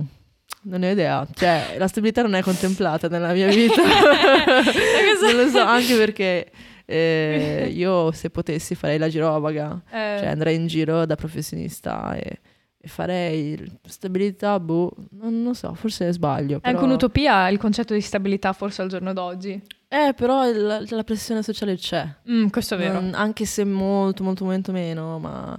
[0.63, 1.27] non ne ho idea.
[1.33, 3.81] Cioè, la stabilità non è contemplata nella mia vita.
[3.83, 6.51] non lo so, anche perché
[6.85, 12.39] eh, io se potessi farei la girovaga, Eh, cioè andrei in giro da professionista e,
[12.85, 16.57] e farei stabilità, boh, non, non so, forse sbaglio.
[16.57, 16.73] È Però...
[16.73, 19.51] anche un'utopia il concetto di stabilità forse al giorno d'oggi.
[19.87, 22.05] Eh, però il- la pressione sociale c'è.
[22.29, 22.99] Mm, questo è vero.
[22.99, 25.57] Non- anche se molto, molto, molto meno, ma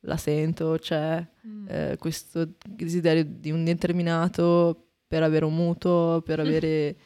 [0.00, 1.66] la sento, c'è Mm.
[1.68, 6.44] eh, questo desiderio di un determinato per avere un mutuo, per Mm.
[6.46, 6.96] avere,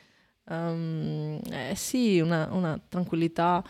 [0.48, 3.62] ehm, eh, sì, una, una tranquillità.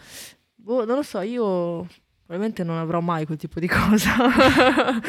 [0.55, 1.87] Boh, non lo so, io
[2.29, 4.15] probabilmente non avrò mai quel tipo di cosa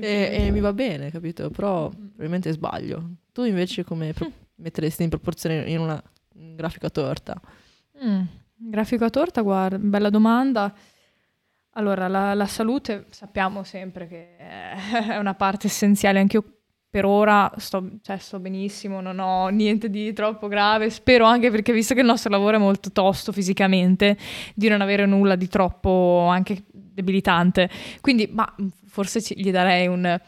[0.00, 1.50] e, e mi va bene, capito?
[1.50, 3.16] Però probabilmente sbaglio.
[3.32, 7.40] Tu invece come pro- metteresti in proporzione in una grafica torta?
[8.04, 8.22] Mm,
[8.54, 10.72] Grafico a torta, guarda, bella domanda.
[11.72, 16.57] Allora, la, la salute sappiamo sempre che è una parte essenziale, anche io
[16.90, 21.72] per ora sto, cioè, sto benissimo, non ho niente di troppo grave, spero anche perché
[21.72, 24.16] visto che il nostro lavoro è molto tosto fisicamente,
[24.54, 27.68] di non avere nulla di troppo anche debilitante.
[28.00, 28.50] Quindi, ma
[28.86, 30.18] forse ci- gli darei un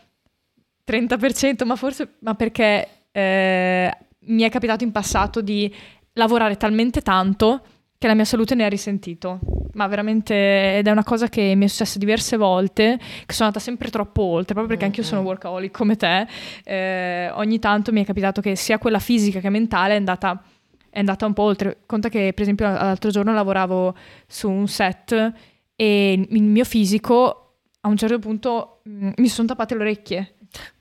[0.84, 5.72] 30%, ma forse ma perché eh, mi è capitato in passato di
[6.14, 7.62] lavorare talmente tanto
[8.00, 9.40] che la mia salute ne ha risentito.
[9.74, 13.62] Ma veramente, ed è una cosa che mi è successa diverse volte, che sono andata
[13.62, 16.26] sempre troppo oltre, proprio perché anch'io sono workaholic come te.
[16.64, 20.42] Eh, ogni tanto mi è capitato che sia quella fisica che mentale è andata,
[20.88, 21.80] è andata un po' oltre.
[21.84, 23.94] Conta che, per esempio, l'altro giorno lavoravo
[24.26, 25.32] su un set
[25.76, 30.36] e il mio fisico a un certo punto mm, mi sono tappate le orecchie.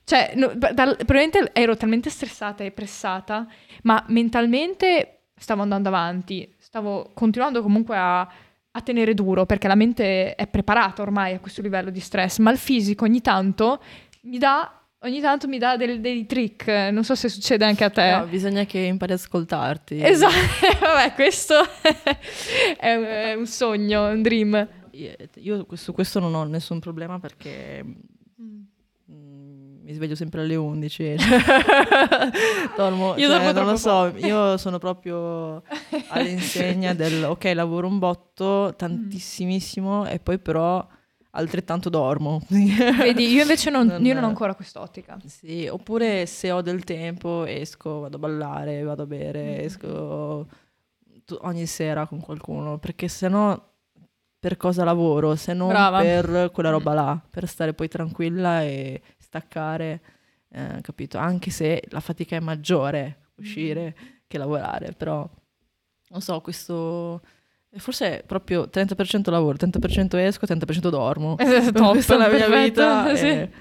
[0.05, 3.45] Cioè, no, da- dal- probabilmente ero talmente stressata e pressata,
[3.83, 10.35] ma mentalmente stavo andando avanti, stavo continuando comunque a, a tenere duro perché la mente
[10.35, 13.81] è preparata ormai a questo livello di stress, ma il fisico ogni tanto
[14.21, 17.89] mi dà, ogni tanto mi dà del- dei trick, non so se succede anche a
[17.89, 18.11] te.
[18.17, 19.99] No, bisogna che impari ad ascoltarti.
[19.99, 20.35] Esatto,
[20.79, 21.55] vabbè, questo
[22.77, 24.67] è, un- è un sogno, un dream.
[25.37, 27.83] Io su questo non ho nessun problema perché
[29.89, 31.15] mi sveglio sempre alle 11.
[32.77, 35.63] Dormo, Io cioè, non lo so, io sono proprio
[36.09, 40.85] all'insegna del ok, lavoro un botto, tantissimissimo e poi però
[41.31, 42.41] altrettanto dormo.
[42.49, 45.17] Vedi, io invece non, Non- io non ho ancora quest'ottica.
[45.25, 50.47] Sì, oppure se ho del tempo esco, vado a ballare, vado a bere, esco
[51.25, 53.59] tu- ogni sera con qualcuno, perché sennò
[54.39, 55.99] per cosa lavoro se non Brava.
[55.99, 60.01] per quella roba là, per stare poi tranquilla e staccare,
[60.49, 61.17] eh, capito?
[61.19, 63.95] Anche se la fatica è maggiore uscire
[64.27, 65.27] che lavorare, però
[66.09, 67.21] non so, questo
[67.77, 71.37] forse è proprio 30% lavoro, 30% esco, 30% dormo.
[71.37, 73.27] Eh, top, Questa è la mia vita sì.
[73.27, 73.51] e,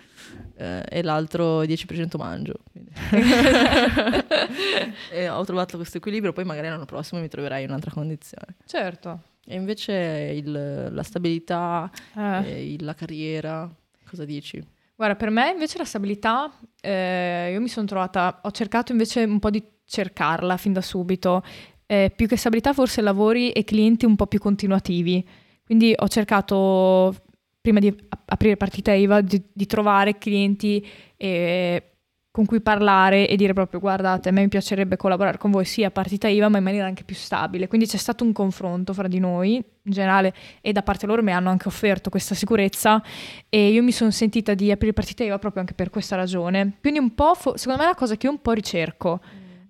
[0.57, 2.55] eh, e l'altro 10% mangio.
[5.13, 8.57] e ho trovato questo equilibrio, poi magari l'anno prossimo mi troverai in un'altra condizione.
[8.67, 9.23] Certo.
[9.45, 12.51] E invece il- la stabilità, Eh.
[12.51, 13.71] e il- la carriera,
[14.09, 14.65] cosa dici?
[14.99, 19.39] Guarda, per me invece la stabilità, eh, io mi sono trovata, ho cercato invece un
[19.39, 21.45] po' di cercarla fin da subito.
[21.87, 25.25] Eh, più che stabilità, forse lavori e clienti un po' più continuativi.
[25.65, 27.15] Quindi ho cercato,
[27.61, 30.85] prima di ap- aprire partita IVA, di, di trovare clienti
[31.17, 31.98] eh,
[32.39, 35.89] con cui parlare e dire proprio guardate, a me mi piacerebbe collaborare con voi sia
[35.89, 37.67] a partita IVA ma in maniera anche più stabile.
[37.67, 41.33] Quindi c'è stato un confronto fra di noi in generale e da parte loro mi
[41.33, 43.03] hanno anche offerto questa sicurezza
[43.49, 46.75] e io mi sono sentita di aprire partita IVA proprio anche per questa ragione.
[46.81, 49.21] Quindi un po', fo- secondo me è una cosa che io un po' ricerco.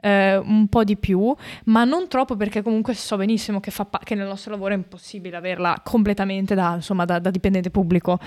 [0.01, 3.99] eh, un po' di più, ma non troppo perché comunque so benissimo che, fa pa-
[4.05, 8.21] che nel nostro lavoro è impossibile averla completamente da, insomma, da- da dipendente pubblico.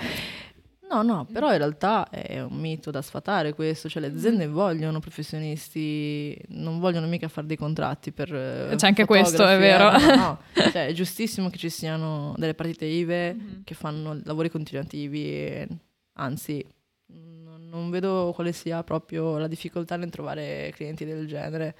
[0.92, 5.00] No, no, però in realtà è un mito da sfatare questo, cioè le aziende vogliono
[5.00, 8.32] professionisti, non vogliono mica fare dei contratti per...
[8.34, 9.90] eh, C'è anche questo, è vero.
[9.92, 10.38] eh, no, no.
[10.70, 15.68] Cioè, è giustissimo che ci siano delle partite IVE che fanno lavori continuativi, e,
[16.14, 16.64] anzi
[17.06, 21.74] non, non vedo quale sia proprio la difficoltà nel trovare clienti del genere.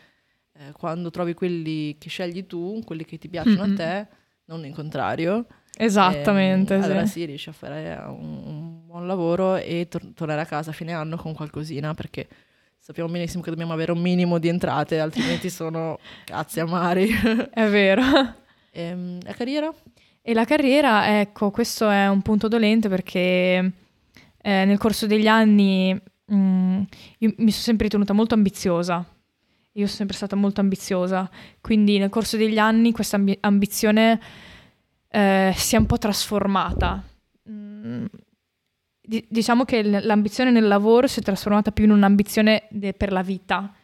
[0.54, 3.72] Eh, quando trovi quelli che scegli tu, quelli che ti piacciono Mhm.
[3.72, 4.06] a te,
[4.46, 6.74] non il contrario, Esattamente.
[6.74, 6.84] E, sì.
[6.84, 8.61] Allora sì, riesci a fare un, un
[9.02, 12.28] buon lavoro e tor- tornare a casa a fine anno con qualcosina perché
[12.78, 17.08] sappiamo benissimo che dobbiamo avere un minimo di entrate, altrimenti sono cazzi amari.
[17.52, 18.02] È vero.
[18.70, 19.72] E, ehm, la carriera?
[20.22, 23.72] E la carriera, ecco, questo è un punto dolente perché
[24.40, 26.82] eh, nel corso degli anni mh, mm,
[27.18, 29.04] mi sono sempre ritenuta molto ambiziosa.
[29.74, 31.28] Io sono sempre stata molto ambiziosa,
[31.60, 34.20] quindi nel corso degli anni questa ambi- ambizione
[35.08, 37.02] eh, si è un po' trasformata.
[37.48, 38.04] Mm,
[39.28, 43.74] diciamo che l'ambizione nel lavoro si è trasformata più in un'ambizione de- per la vita,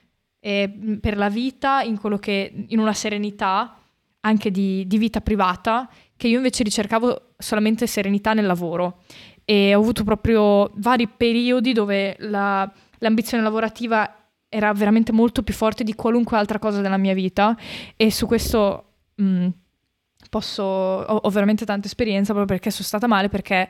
[0.41, 3.79] e mm, per la vita in che in una serenità
[4.21, 9.03] anche di, di vita privata che io invece ricercavo solamente serenità nel lavoro.
[9.45, 14.13] E ho avuto proprio vari periodi dove la, l'ambizione lavorativa
[14.49, 17.57] era veramente molto più forte di qualunque altra cosa della mia vita.
[17.97, 19.49] E su questo mh, mm,
[20.29, 23.69] posso, ho, ho, veramente tanta esperienza proprio perché sono stata male perché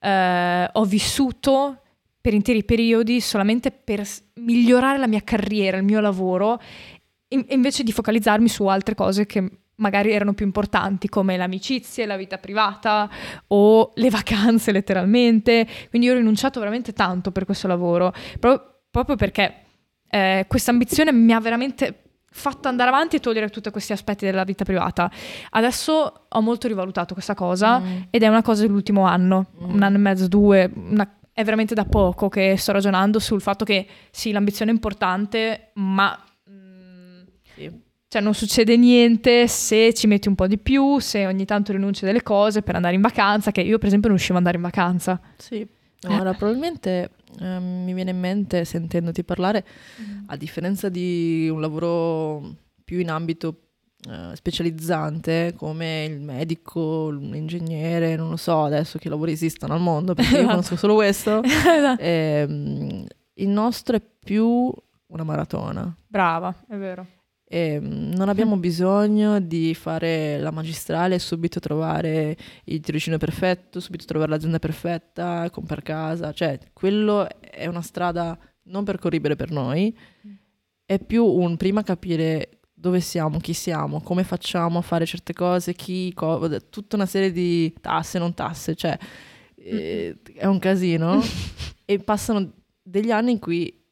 [0.00, 1.80] eh, ho vissuto
[2.20, 6.60] per interi periodi solamente per migliorare la mia carriera, il mio lavoro,
[7.28, 12.16] in, invece di focalizzarmi su altre cose che magari erano più importanti come l'amicizia, la
[12.16, 13.10] vita privata
[13.48, 15.66] o le vacanze letteralmente.
[15.88, 19.62] Quindi io ho rinunciato veramente tanto per questo lavoro, pro- proprio perché
[20.08, 22.05] eh, questa ambizione mi ha veramente
[22.36, 25.10] fatto andare avanti e togliere tutti questi aspetti della vita privata.
[25.50, 28.02] Adesso ho molto rivalutato questa cosa mm.
[28.10, 29.74] ed è una cosa dell'ultimo anno, mm.
[29.74, 33.64] un anno e mezzo, due, una, è veramente da poco che sto ragionando sul fatto
[33.64, 36.18] che sì, l'ambizione è importante, ma...
[36.50, 37.22] Mm,
[37.54, 41.72] sì cioè non succede niente se ci metti un po' di più, se ogni tanto
[41.72, 44.56] rinunci delle cose per andare in vacanza, che io per esempio non riuscivo ad andare
[44.56, 45.20] in vacanza.
[45.36, 45.66] Sì,
[46.02, 46.34] allora eh.
[46.36, 49.64] probabilmente eh, mi viene in mente sentendoti parlare,
[50.00, 50.24] mm.
[50.26, 53.60] a differenza di un lavoro più in ambito
[54.08, 60.14] eh, specializzante come il medico, l'ingegnere, non lo so adesso che lavori esistano al mondo,
[60.14, 62.00] perché io conosco solo questo, esatto.
[62.00, 64.72] ehm, il nostro è più
[65.08, 65.94] una maratona.
[66.06, 67.06] Brava, è vero.
[67.48, 73.80] E ehm, non abbiamo bisogno di fare la magistrale e subito trovare il tirocinio perfetto,
[73.80, 79.96] subito trovare l'azienda perfetta, comprare casa, cioè quello è una strada non percorribile per noi,
[80.84, 85.72] è più un prima capire dove siamo, chi siamo, come facciamo a fare certe cose,
[85.74, 88.98] chi, co- tutta una serie di tasse, non tasse, cioè
[89.56, 91.20] eh, è un casino.
[91.88, 93.85] E passano degli anni in cui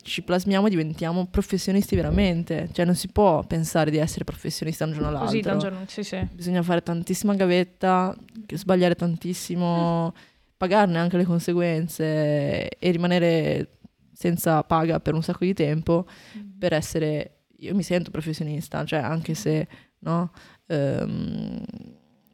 [0.00, 2.70] ci plasmiamo e diventiamo professionisti veramente.
[2.72, 5.30] Cioè non si può pensare di essere professionisti da un giorno all'altro.
[5.30, 6.26] Così da un giorno, sì, sì.
[6.32, 8.16] Bisogna fare tantissima gavetta,
[8.54, 10.14] sbagliare tantissimo,
[10.56, 13.78] pagarne anche le conseguenze e rimanere
[14.12, 16.06] senza paga per un sacco di tempo
[16.36, 16.58] mm.
[16.58, 17.34] per essere...
[17.58, 19.66] Io mi sento professionista, cioè anche se
[19.98, 20.30] no,
[20.66, 21.60] um,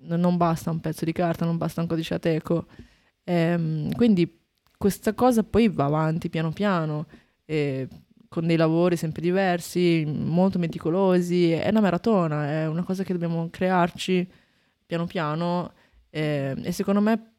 [0.01, 2.67] non basta un pezzo di carta, non basta un codice ateco.
[3.25, 4.41] Um, quindi
[4.77, 7.07] questa cosa poi va avanti piano piano
[7.45, 7.89] eh,
[8.29, 11.53] con dei lavori sempre diversi, molto meticolosi.
[11.53, 14.29] È una maratona, è una cosa che dobbiamo crearci
[14.87, 15.73] piano piano
[16.11, 17.33] eh, e secondo me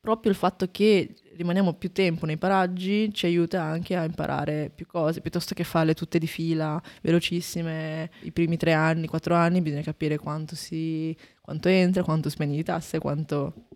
[0.00, 4.86] proprio il fatto che rimaniamo più tempo nei paraggi ci aiuta anche a imparare più
[4.86, 8.10] cose, piuttosto che farle tutte di fila, velocissime.
[8.20, 12.62] I primi tre anni, quattro anni bisogna capire quanto, si, quanto entra, quanto spendi di
[12.62, 13.66] tasse, quanto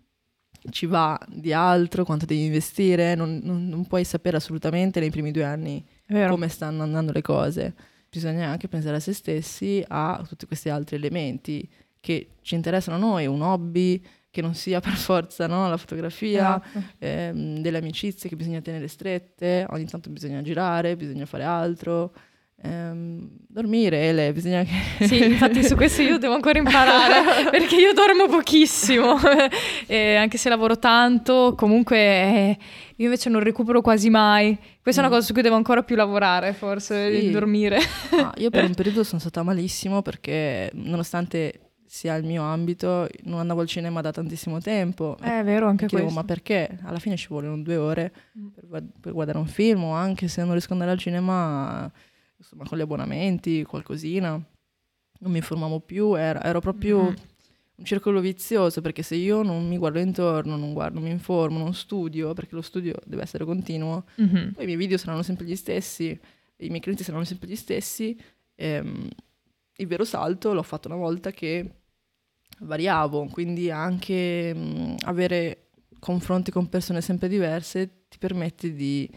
[0.69, 5.31] ci va di altro, quanto devi investire, non, non, non puoi sapere assolutamente nei primi
[5.31, 7.73] due anni come stanno andando le cose.
[8.09, 11.67] Bisogna anche pensare a se stessi, a tutti questi altri elementi
[11.99, 15.69] che ci interessano a noi, un hobby che non sia per forza no?
[15.69, 16.83] la fotografia, esatto.
[16.99, 22.13] ehm, delle amicizie che bisogna tenere strette, ogni tanto bisogna girare, bisogna fare altro.
[22.63, 24.79] Ehm, dormire, Ele, bisogna che...
[25.07, 29.15] Sì, infatti su questo io devo ancora imparare, perché io dormo pochissimo,
[29.87, 32.57] e anche se lavoro tanto, comunque eh,
[32.97, 34.57] io invece non recupero quasi mai.
[34.81, 35.03] Questa mm.
[35.03, 35.17] è una mm.
[35.17, 37.31] cosa su cui devo ancora più lavorare, forse, sì.
[37.31, 37.79] dormire.
[38.11, 43.39] Ah, io per un periodo sono stata malissimo perché nonostante sia il mio ambito, non
[43.39, 45.17] andavo al cinema da tantissimo tempo.
[45.19, 46.19] È vero, anche chiedevo, questo.
[46.21, 46.79] ma perché?
[46.83, 48.47] Alla fine ci vogliono due ore mm.
[48.47, 51.91] per, per guardare un film, o anche se non riesco ad andare al cinema
[52.41, 54.31] insomma, con gli abbonamenti, qualcosina.
[54.31, 57.15] Non mi informavo più, era, ero proprio mm.
[57.75, 61.73] un circolo vizioso perché se io non mi guardo intorno, non guardo, mi informo, non
[61.73, 64.51] studio, perché lo studio deve essere continuo, mm-hmm.
[64.51, 66.19] poi i miei video saranno sempre gli stessi,
[66.57, 68.19] i miei clienti saranno sempre gli stessi.
[68.55, 69.07] Ehm,
[69.77, 71.81] il vero salto l'ho fatto una volta che
[72.59, 75.69] variavo, quindi anche mh, avere
[75.99, 79.09] confronti con persone sempre diverse ti permette di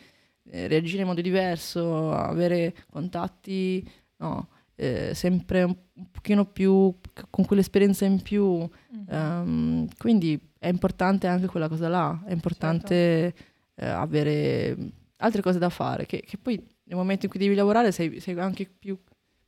[0.50, 3.86] reagire in modo diverso, avere contatti
[4.18, 6.94] no, eh, sempre un, un pochino più
[7.30, 8.68] con quell'esperienza in più.
[9.06, 13.34] Um, quindi è importante anche quella cosa là, è importante
[13.74, 13.84] certo.
[13.84, 14.76] uh, avere
[15.18, 18.38] altre cose da fare, che, che, poi nel momento in cui devi lavorare sei, sei,
[18.38, 18.98] anche più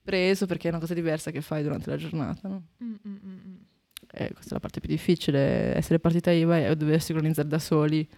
[0.02, 2.48] preso perché è una cosa diversa che fai durante la giornata.
[2.48, 2.66] No?
[4.12, 8.08] Eh, questa è la parte più difficile, essere partita IVA e doversi organizzare da soli.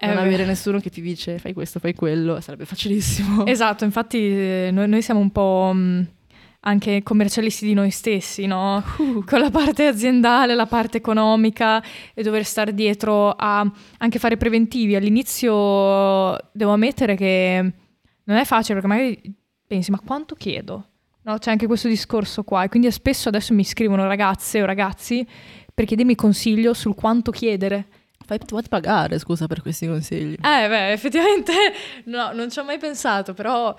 [0.00, 3.44] Eh, non avere nessuno che ti dice fai questo, fai quello, sarebbe facilissimo.
[3.46, 6.02] Esatto, infatti eh, noi, noi, siamo un po' mm,
[6.60, 8.82] anche commercialisti di noi stessi, no?
[8.98, 9.24] Uh.
[9.24, 11.82] Con la parte aziendale, la parte economica
[12.14, 13.68] e dover stare dietro a
[13.98, 14.94] anche fare preventivi.
[14.94, 17.72] All'inizio devo ammettere che
[18.22, 19.34] non è facile perché magari
[19.66, 20.86] pensi ma quanto chiedo?
[21.22, 25.26] No, c'è anche questo discorso qua e quindi spesso adesso mi scrivono ragazze o ragazzi
[25.74, 27.86] per chiedermi consiglio sul quanto chiedere.
[28.28, 30.34] Fai, fatti pagare, scusa, per questi consigli.
[30.34, 31.52] Eh, beh, effettivamente
[32.04, 33.74] no, non ci ho mai pensato, però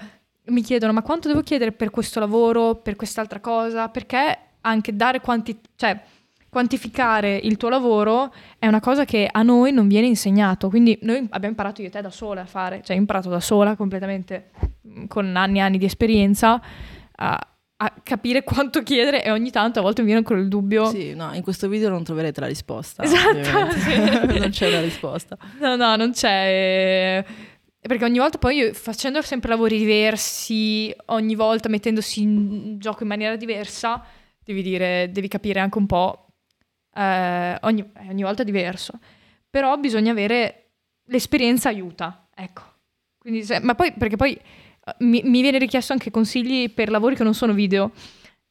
[0.46, 5.22] mi chiedono ma quanto devo chiedere per questo lavoro, per quest'altra cosa, perché anche dare
[5.22, 5.60] quanti...
[5.76, 6.02] cioè
[6.50, 10.68] quantificare il tuo lavoro è una cosa che a noi non viene insegnato.
[10.70, 13.76] Quindi noi abbiamo imparato io e te da sola a fare, cioè imparato da sola
[13.76, 14.50] completamente
[15.08, 16.60] con anni e anni di esperienza
[17.18, 17.48] a,
[17.82, 20.88] a, capire quanto chiedere e ogni tanto a volte mi viene ancora il dubbio.
[20.88, 23.04] Sì, no, in questo video non troverete la risposta.
[23.04, 23.72] Esatto.
[23.72, 23.96] Sì.
[24.38, 25.38] non c'è una risposta.
[25.60, 27.24] No, no, non c'è.
[27.80, 33.10] Perché ogni volta poi io, facendo sempre lavori diversi, ogni volta mettendosi in gioco in
[33.10, 34.04] maniera diversa,
[34.44, 36.34] devi dire, devi capire anche un po'.
[36.94, 39.00] Eh, ogni, ogni volta diverso.
[39.50, 40.72] Però bisogna avere
[41.06, 42.64] l'esperienza aiuta, ecco.
[43.18, 44.38] Quindi se, ma poi, perché poi
[45.00, 47.92] mi, mi viene richiesto anche consigli per lavori che non sono video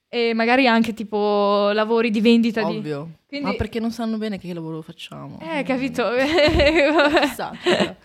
[0.08, 3.04] e magari anche tipo lavori di vendita Ovvio.
[3.04, 3.16] di...
[3.26, 3.46] Quindi...
[3.46, 5.38] Ma perché non sanno bene che lavoro facciamo.
[5.40, 6.10] Eh, capito.
[6.16, 7.96] esatto.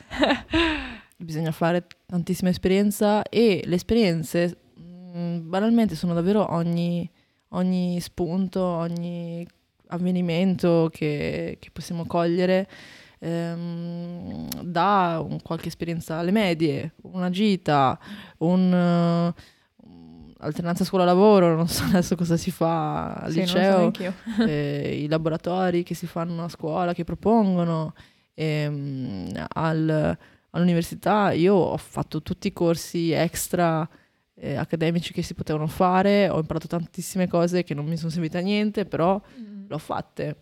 [1.15, 7.09] Bisogna fare tantissima esperienza e le esperienze mm, banalmente sono davvero ogni,
[7.49, 9.47] ogni spunto, ogni
[9.87, 12.67] avvenimento che, che possiamo cogliere
[13.23, 17.97] ehm, da un, qualche esperienza alle medie, una gita,
[18.39, 19.33] un...
[19.35, 19.41] Uh,
[20.43, 24.13] alternanza scuola-lavoro, non so adesso cosa si fa al sì, liceo, so
[24.45, 27.93] eh, i laboratori che si fanno a scuola, che propongono,
[28.33, 30.17] ehm, al,
[30.49, 33.87] all'università io ho fatto tutti i corsi extra
[34.35, 38.37] eh, accademici che si potevano fare, ho imparato tantissime cose che non mi sono servite
[38.37, 39.65] a niente, però mm.
[39.67, 40.37] l'ho fatte.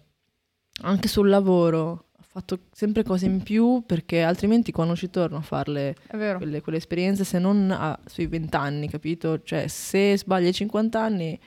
[0.84, 5.98] Anche sul lavoro, fatto sempre cose in più perché altrimenti quando ci torno a farle
[6.08, 9.44] quelle, quelle, esperienze, se non a, sui 20 anni, capito?
[9.44, 11.38] Cioè se sbagli ai 50 anni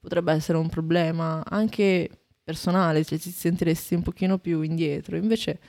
[0.00, 2.08] potrebbe essere un problema anche
[2.42, 5.18] personale, cioè ti sentiresti un pochino più indietro.
[5.18, 5.60] Invece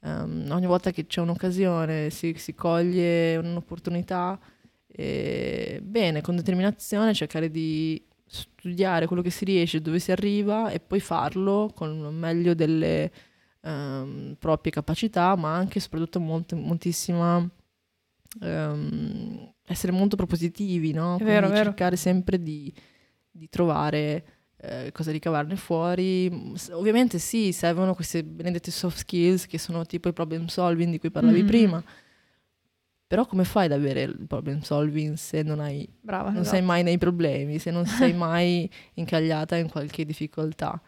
[0.00, 4.38] um, ogni volta che c'è un'occasione si, si coglie un'opportunità,
[4.86, 10.78] e, bene, con determinazione cercare di studiare quello che si riesce, dove si arriva e
[10.78, 13.10] poi farlo con il meglio delle
[13.62, 17.36] um, proprie capacità, ma anche e soprattutto molto, moltissima
[18.40, 21.16] um, essere molto propositivi, no?
[21.16, 22.72] È vero, Quindi cercare sempre di,
[23.30, 24.24] di trovare
[24.56, 26.52] eh, cosa ricavarne fuori.
[26.72, 31.10] Ovviamente sì, servono queste benedette soft skills che sono tipo il problem solving di cui
[31.10, 31.46] parlavi mm.
[31.46, 31.84] prima.
[33.10, 36.54] Però come fai ad avere il problem solving se non hai Brava, non esatto.
[36.54, 40.80] sei mai nei problemi, se non sei mai incagliata in qualche difficoltà?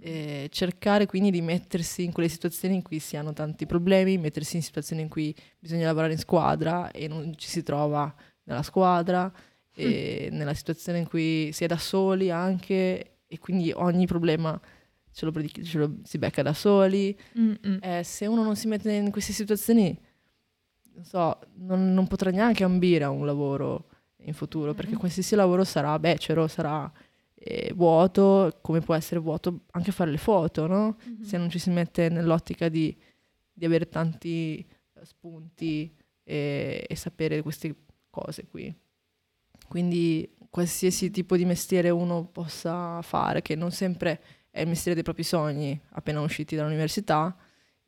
[0.00, 4.56] Eh, cercare quindi di mettersi in quelle situazioni in cui si hanno tanti problemi, mettersi
[4.56, 9.32] in situazioni in cui bisogna lavorare in squadra e non ci si trova nella squadra,
[9.32, 10.36] mm.
[10.36, 14.60] nella situazione in cui si è da soli anche e quindi ogni problema
[15.10, 17.18] ce lo, ce lo si becca da soli.
[17.80, 19.98] Eh, se uno non si mette in queste situazioni,
[20.94, 23.86] non so, non, non potrà neanche ambire a un lavoro
[24.24, 26.90] in futuro, perché qualsiasi lavoro sarà becero, sarà
[27.34, 30.96] eh, vuoto, come può essere vuoto anche fare le foto, no?
[31.08, 31.22] Mm-hmm.
[31.22, 32.96] Se non ci si mette nell'ottica di,
[33.52, 37.74] di avere tanti eh, spunti e, e, sapere queste
[38.10, 38.72] cose qui.
[39.68, 44.20] Quindi qualsiasi tipo di mestiere uno possa fare, che non sempre
[44.50, 47.34] è il mestiere dei propri sogni appena usciti dall'università,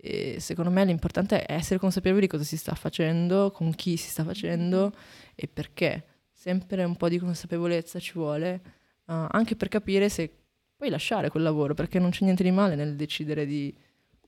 [0.07, 4.11] e secondo me l'importante è essere consapevoli di cosa si sta facendo, con chi si
[4.11, 4.93] sta facendo
[5.35, 6.05] e perché.
[6.31, 8.61] Sempre un po' di consapevolezza ci vuole
[9.07, 10.31] uh, anche per capire se
[10.77, 13.75] puoi lasciare quel lavoro, perché non c'è niente di male nel decidere di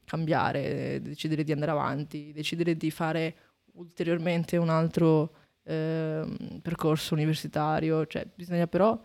[0.03, 3.35] cambiare, decidere di andare avanti, decidere di fare
[3.73, 6.25] ulteriormente un altro eh,
[6.63, 8.99] percorso universitario, cioè bisogna però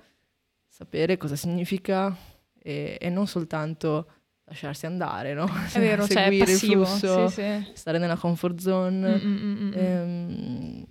[0.69, 2.15] sapere cosa significa
[2.57, 4.20] e, e non soltanto
[4.51, 5.45] lasciarsi andare, no?
[5.71, 7.71] È vero, cioè è passivo, flusso, sì, sì.
[7.73, 10.85] stare nella comfort zone, mm, mm, mm, ehm,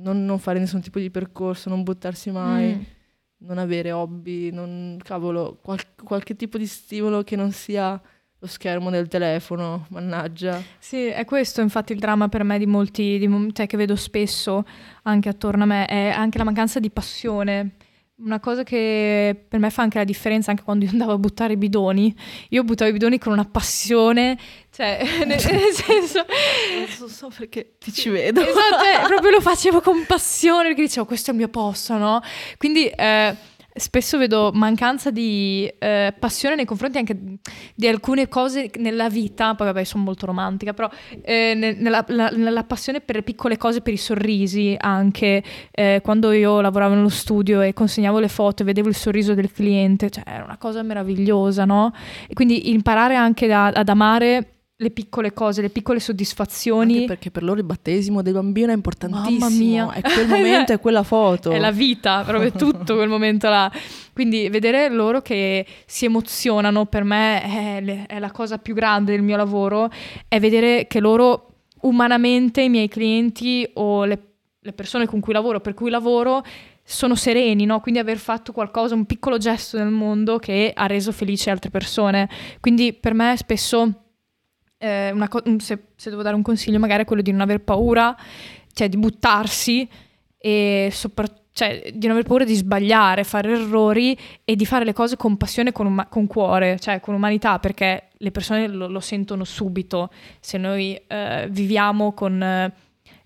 [0.00, 2.96] non, non, fare nessun tipo di percorso, non buttarsi mai.
[3.40, 8.00] non avere hobby, non, cavolo, qual- qualche tipo di stimolo che non sia
[8.40, 10.60] lo schermo del telefono, mannaggia.
[10.78, 14.64] Sì, è questo infatti il dramma per me di molti, di, cioè, che vedo spesso
[15.04, 17.74] anche attorno a me, è anche la mancanza di passione.
[18.20, 21.52] Una cosa che per me fa anche la differenza anche quando io andavo a buttare
[21.52, 22.12] i bidoni,
[22.48, 24.36] io buttavo i bidoni con una passione,
[24.74, 26.24] cioè nel, nel senso...
[26.98, 28.40] Non so perché ti ci vedo.
[28.40, 32.20] Esatto, eh, proprio lo facevo con passione perché dicevo questo è il mio posto, no?
[32.56, 32.86] Quindi...
[32.88, 37.16] Eh, spesso vedo mancanza di eh, passione nei confronti anche
[37.74, 40.90] di alcune cose nella vita, poi vabbè sono molto romantica, però
[41.22, 46.32] eh, nella, la, nella, passione per le piccole cose, per i sorrisi anche, eh, quando
[46.32, 50.24] io lavoravo nello studio e consegnavo le foto e vedevo il sorriso del cliente, cioè
[50.26, 51.92] era una cosa meravigliosa, no?
[52.26, 56.94] E quindi imparare anche da, ad amare le piccole cose, le piccole soddisfazioni.
[56.94, 59.38] Anche perché per loro il battesimo del bambino è importantissimo.
[59.38, 59.92] Mamma mia.
[59.92, 61.50] È quel momento, è quella foto.
[61.50, 63.70] È la vita, proprio tutto quel momento là.
[64.12, 69.22] Quindi vedere loro che si emozionano per me è, è la cosa più grande del
[69.22, 69.90] mio lavoro,
[70.28, 71.46] è vedere che loro
[71.80, 74.18] umanamente, i miei clienti o le,
[74.60, 76.44] le persone con cui lavoro, per cui lavoro,
[76.84, 77.80] sono sereni, no?
[77.80, 82.28] Quindi aver fatto qualcosa, un piccolo gesto nel mondo che ha reso felice altre persone.
[82.60, 84.04] Quindi per me spesso
[84.78, 88.16] eh, co- se, se, devo dare un consiglio magari è quello di non aver paura,
[88.72, 89.88] cioè di buttarsi
[90.38, 94.92] e soprattutto cioè, di non aver paura di sbagliare, fare errori e di fare le
[94.92, 99.00] cose con passione, con, um- con cuore, cioè con umanità, perché le persone lo, lo
[99.00, 100.08] sentono subito.
[100.38, 102.72] Se noi eh, viviamo con, eh,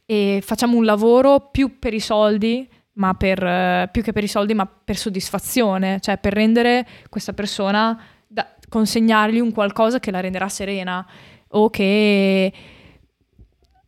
[0.06, 4.28] e facciamo un lavoro più per i soldi, ma per, eh, più che per i
[4.28, 10.20] soldi, ma per soddisfazione, cioè per rendere questa persona, da, consegnargli un qualcosa che la
[10.20, 11.06] renderà serena
[11.52, 12.52] o che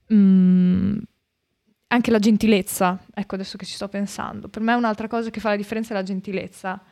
[0.06, 0.98] mh, mm,
[1.88, 5.50] anche la gentilezza, ecco adesso che ci sto pensando, per me un'altra cosa che fa
[5.50, 6.82] la differenza è la gentilezza,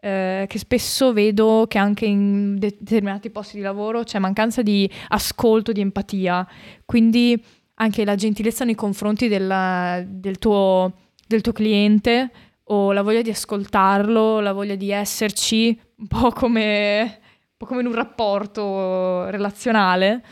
[0.00, 5.72] eh, che spesso vedo che anche in determinati posti di lavoro c'è mancanza di ascolto,
[5.72, 6.46] di empatia,
[6.84, 7.42] quindi
[7.74, 10.92] anche la gentilezza nei confronti della, del, tuo,
[11.26, 12.30] del tuo cliente
[12.70, 17.20] o la voglia di ascoltarlo, la voglia di esserci, un po' come
[17.58, 20.22] po' come in un rapporto relazionale,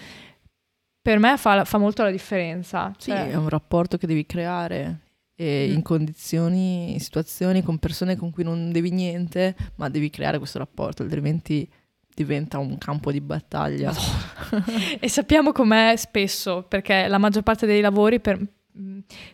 [1.03, 2.93] per me fa, fa molto la differenza.
[2.97, 3.31] Sì, cioè...
[3.31, 5.01] è un rapporto che devi creare
[5.43, 5.73] mm.
[5.73, 10.59] in condizioni, in situazioni con persone con cui non devi niente, ma devi creare questo
[10.59, 11.69] rapporto, altrimenti
[12.15, 13.93] diventa un campo di battaglia.
[14.99, 18.41] e sappiamo com'è spesso, perché la maggior parte dei lavori per,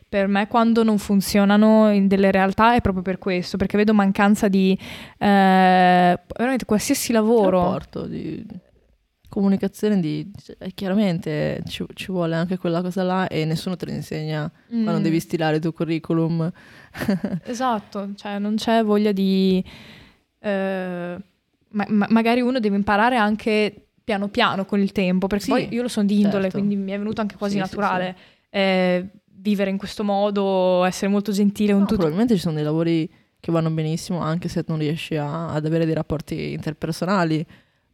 [0.09, 4.49] per me quando non funzionano in delle realtà è proprio per questo, perché vedo mancanza
[4.49, 4.77] di
[5.19, 7.63] eh, veramente qualsiasi lavoro.
[7.63, 8.45] Rapporto, di
[9.33, 13.93] comunicazione, di, cioè, chiaramente ci, ci, vuole anche quella cosa là e nessuno te lo
[13.93, 14.83] insegna mm.
[14.83, 16.53] quando devi stilare il tuo curriculum.
[17.45, 19.65] esatto, cioè non c'è voglia di...
[20.39, 21.17] Eh,
[21.69, 25.69] ma, ma, magari uno deve imparare anche piano piano con il tempo, perché sì, poi
[25.71, 26.59] io lo sono di indole, certo.
[26.59, 28.15] quindi mi è venuto anche quasi sì, naturale.
[28.19, 29.07] Sì, eh,
[29.43, 31.97] vivere in questo modo, essere molto gentile con no, tutti.
[31.97, 35.85] Probabilmente ci sono dei lavori che vanno benissimo anche se non riesci a, ad avere
[35.85, 37.45] dei rapporti interpersonali.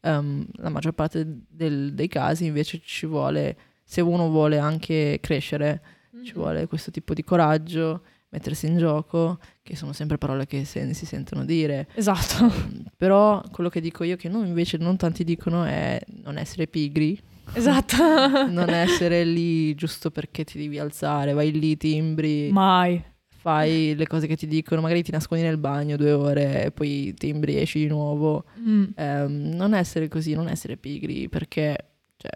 [0.01, 5.81] Um, la maggior parte del, dei casi invece ci vuole, se uno vuole anche crescere,
[6.15, 6.25] mm-hmm.
[6.25, 10.93] ci vuole questo tipo di coraggio, mettersi in gioco, che sono sempre parole che se,
[10.93, 11.89] si sentono dire.
[11.95, 12.45] Esatto.
[12.45, 16.67] Um, però quello che dico io, che non, invece non tanti dicono, è non essere
[16.67, 17.19] pigri,
[17.53, 17.97] Esatto.
[18.49, 22.51] non essere lì giusto perché ti devi alzare, vai lì, timbri.
[22.53, 23.03] Mai.
[23.41, 27.15] Fai le cose che ti dicono, magari ti nascondi nel bagno due ore e poi
[27.15, 28.45] timbri, esci di nuovo.
[28.59, 28.85] Mm.
[28.97, 31.77] Um, non essere così, non essere pigri perché,
[32.17, 32.33] cioè,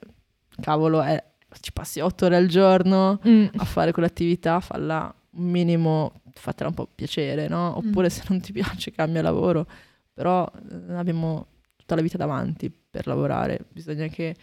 [0.60, 1.22] cavolo, è,
[1.60, 3.46] ci passi otto ore al giorno mm.
[3.56, 7.70] a fare quell'attività, falla un minimo, fatela un po' piacere, no?
[7.70, 7.88] Mm.
[7.88, 8.10] Oppure mm.
[8.10, 9.66] se non ti piace cambia lavoro.
[10.14, 11.46] Però eh, abbiamo
[11.76, 14.36] tutta la vita davanti per lavorare, bisogna che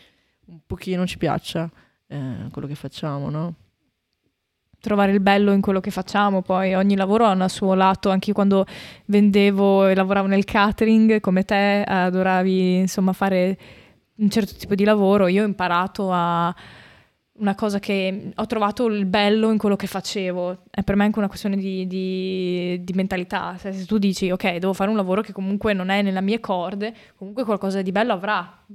[0.50, 1.70] un pochino ci piaccia
[2.08, 3.54] eh, quello che facciamo, no?
[4.82, 8.32] Trovare il bello in quello che facciamo, poi ogni lavoro ha un suo lato, anche
[8.32, 8.66] quando
[9.06, 13.58] vendevo e lavoravo nel catering, come te adoravi insomma fare
[14.16, 16.56] un certo tipo di lavoro, io ho imparato a
[17.40, 20.64] una cosa che ho trovato il bello in quello che facevo.
[20.70, 23.56] È per me anche una questione di, di, di mentalità.
[23.58, 26.40] Se, se, tu dici, ok, devo fare un lavoro che comunque non è nelle mie
[26.40, 28.66] corde, comunque qualcosa di bello avrà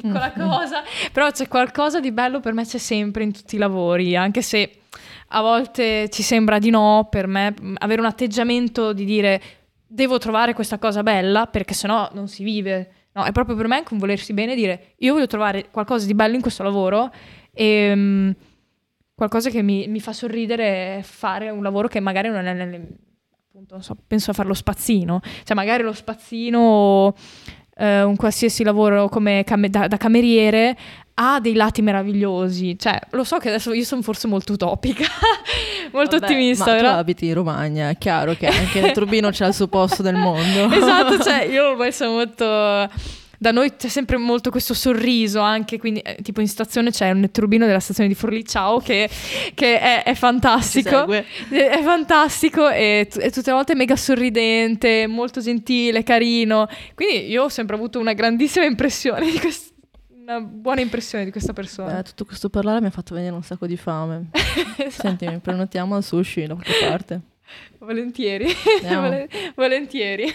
[0.00, 0.48] piccola mm.
[0.48, 0.82] cosa,
[1.12, 4.80] però c'è qualcosa di bello per me c'è sempre in tutti i lavori, anche se
[5.28, 9.42] a volte ci sembra di no, per me avere un atteggiamento di dire
[9.86, 12.90] devo trovare questa cosa bella perché sennò non si vive.
[13.12, 16.14] No, è proprio per me anche un volersi bene dire io voglio trovare qualcosa di
[16.14, 17.10] bello in questo lavoro
[17.50, 18.34] e um,
[19.14, 22.86] qualcosa che mi, mi, fa sorridere fare un lavoro che magari non è nelle,
[23.48, 27.14] appunto, non so, penso a fare lo spazzino, cioè magari lo spazzino
[27.78, 30.76] eh, un qualsiasi lavoro come cam- da, da, cameriere
[31.14, 32.78] ha dei lati meravigliosi.
[32.78, 35.06] Cioè, lo so che adesso io sono forse molto utopica,
[35.92, 36.64] molto Vabbè, ottimista.
[36.64, 36.92] Ma però...
[36.92, 40.16] tu abiti in Romagna, è chiaro che anche il turbino c'ha il suo posto nel
[40.16, 40.70] mondo.
[40.74, 42.90] esatto, cioè io ormai sono molto
[43.38, 47.30] da noi c'è sempre molto questo sorriso anche, quindi eh, tipo in stazione c'è un
[47.30, 49.08] turbino della stazione di Forlì Ciao che,
[49.54, 55.06] che è, è, fantastico, è, è, fantastico e, t- e, tutte le volte mega sorridente,
[55.06, 59.74] molto gentile, carino, quindi io ho sempre avuto una grandissima impressione di questo
[60.26, 61.94] una buona impressione di questa persona.
[61.94, 64.30] Beh, tutto questo parlare mi ha fatto venire un sacco di fame.
[64.76, 64.90] esatto.
[64.90, 67.20] Senti, mi prenotiamo al sushi da qualche parte.
[67.78, 68.48] Volentieri,
[69.54, 70.32] volentieri.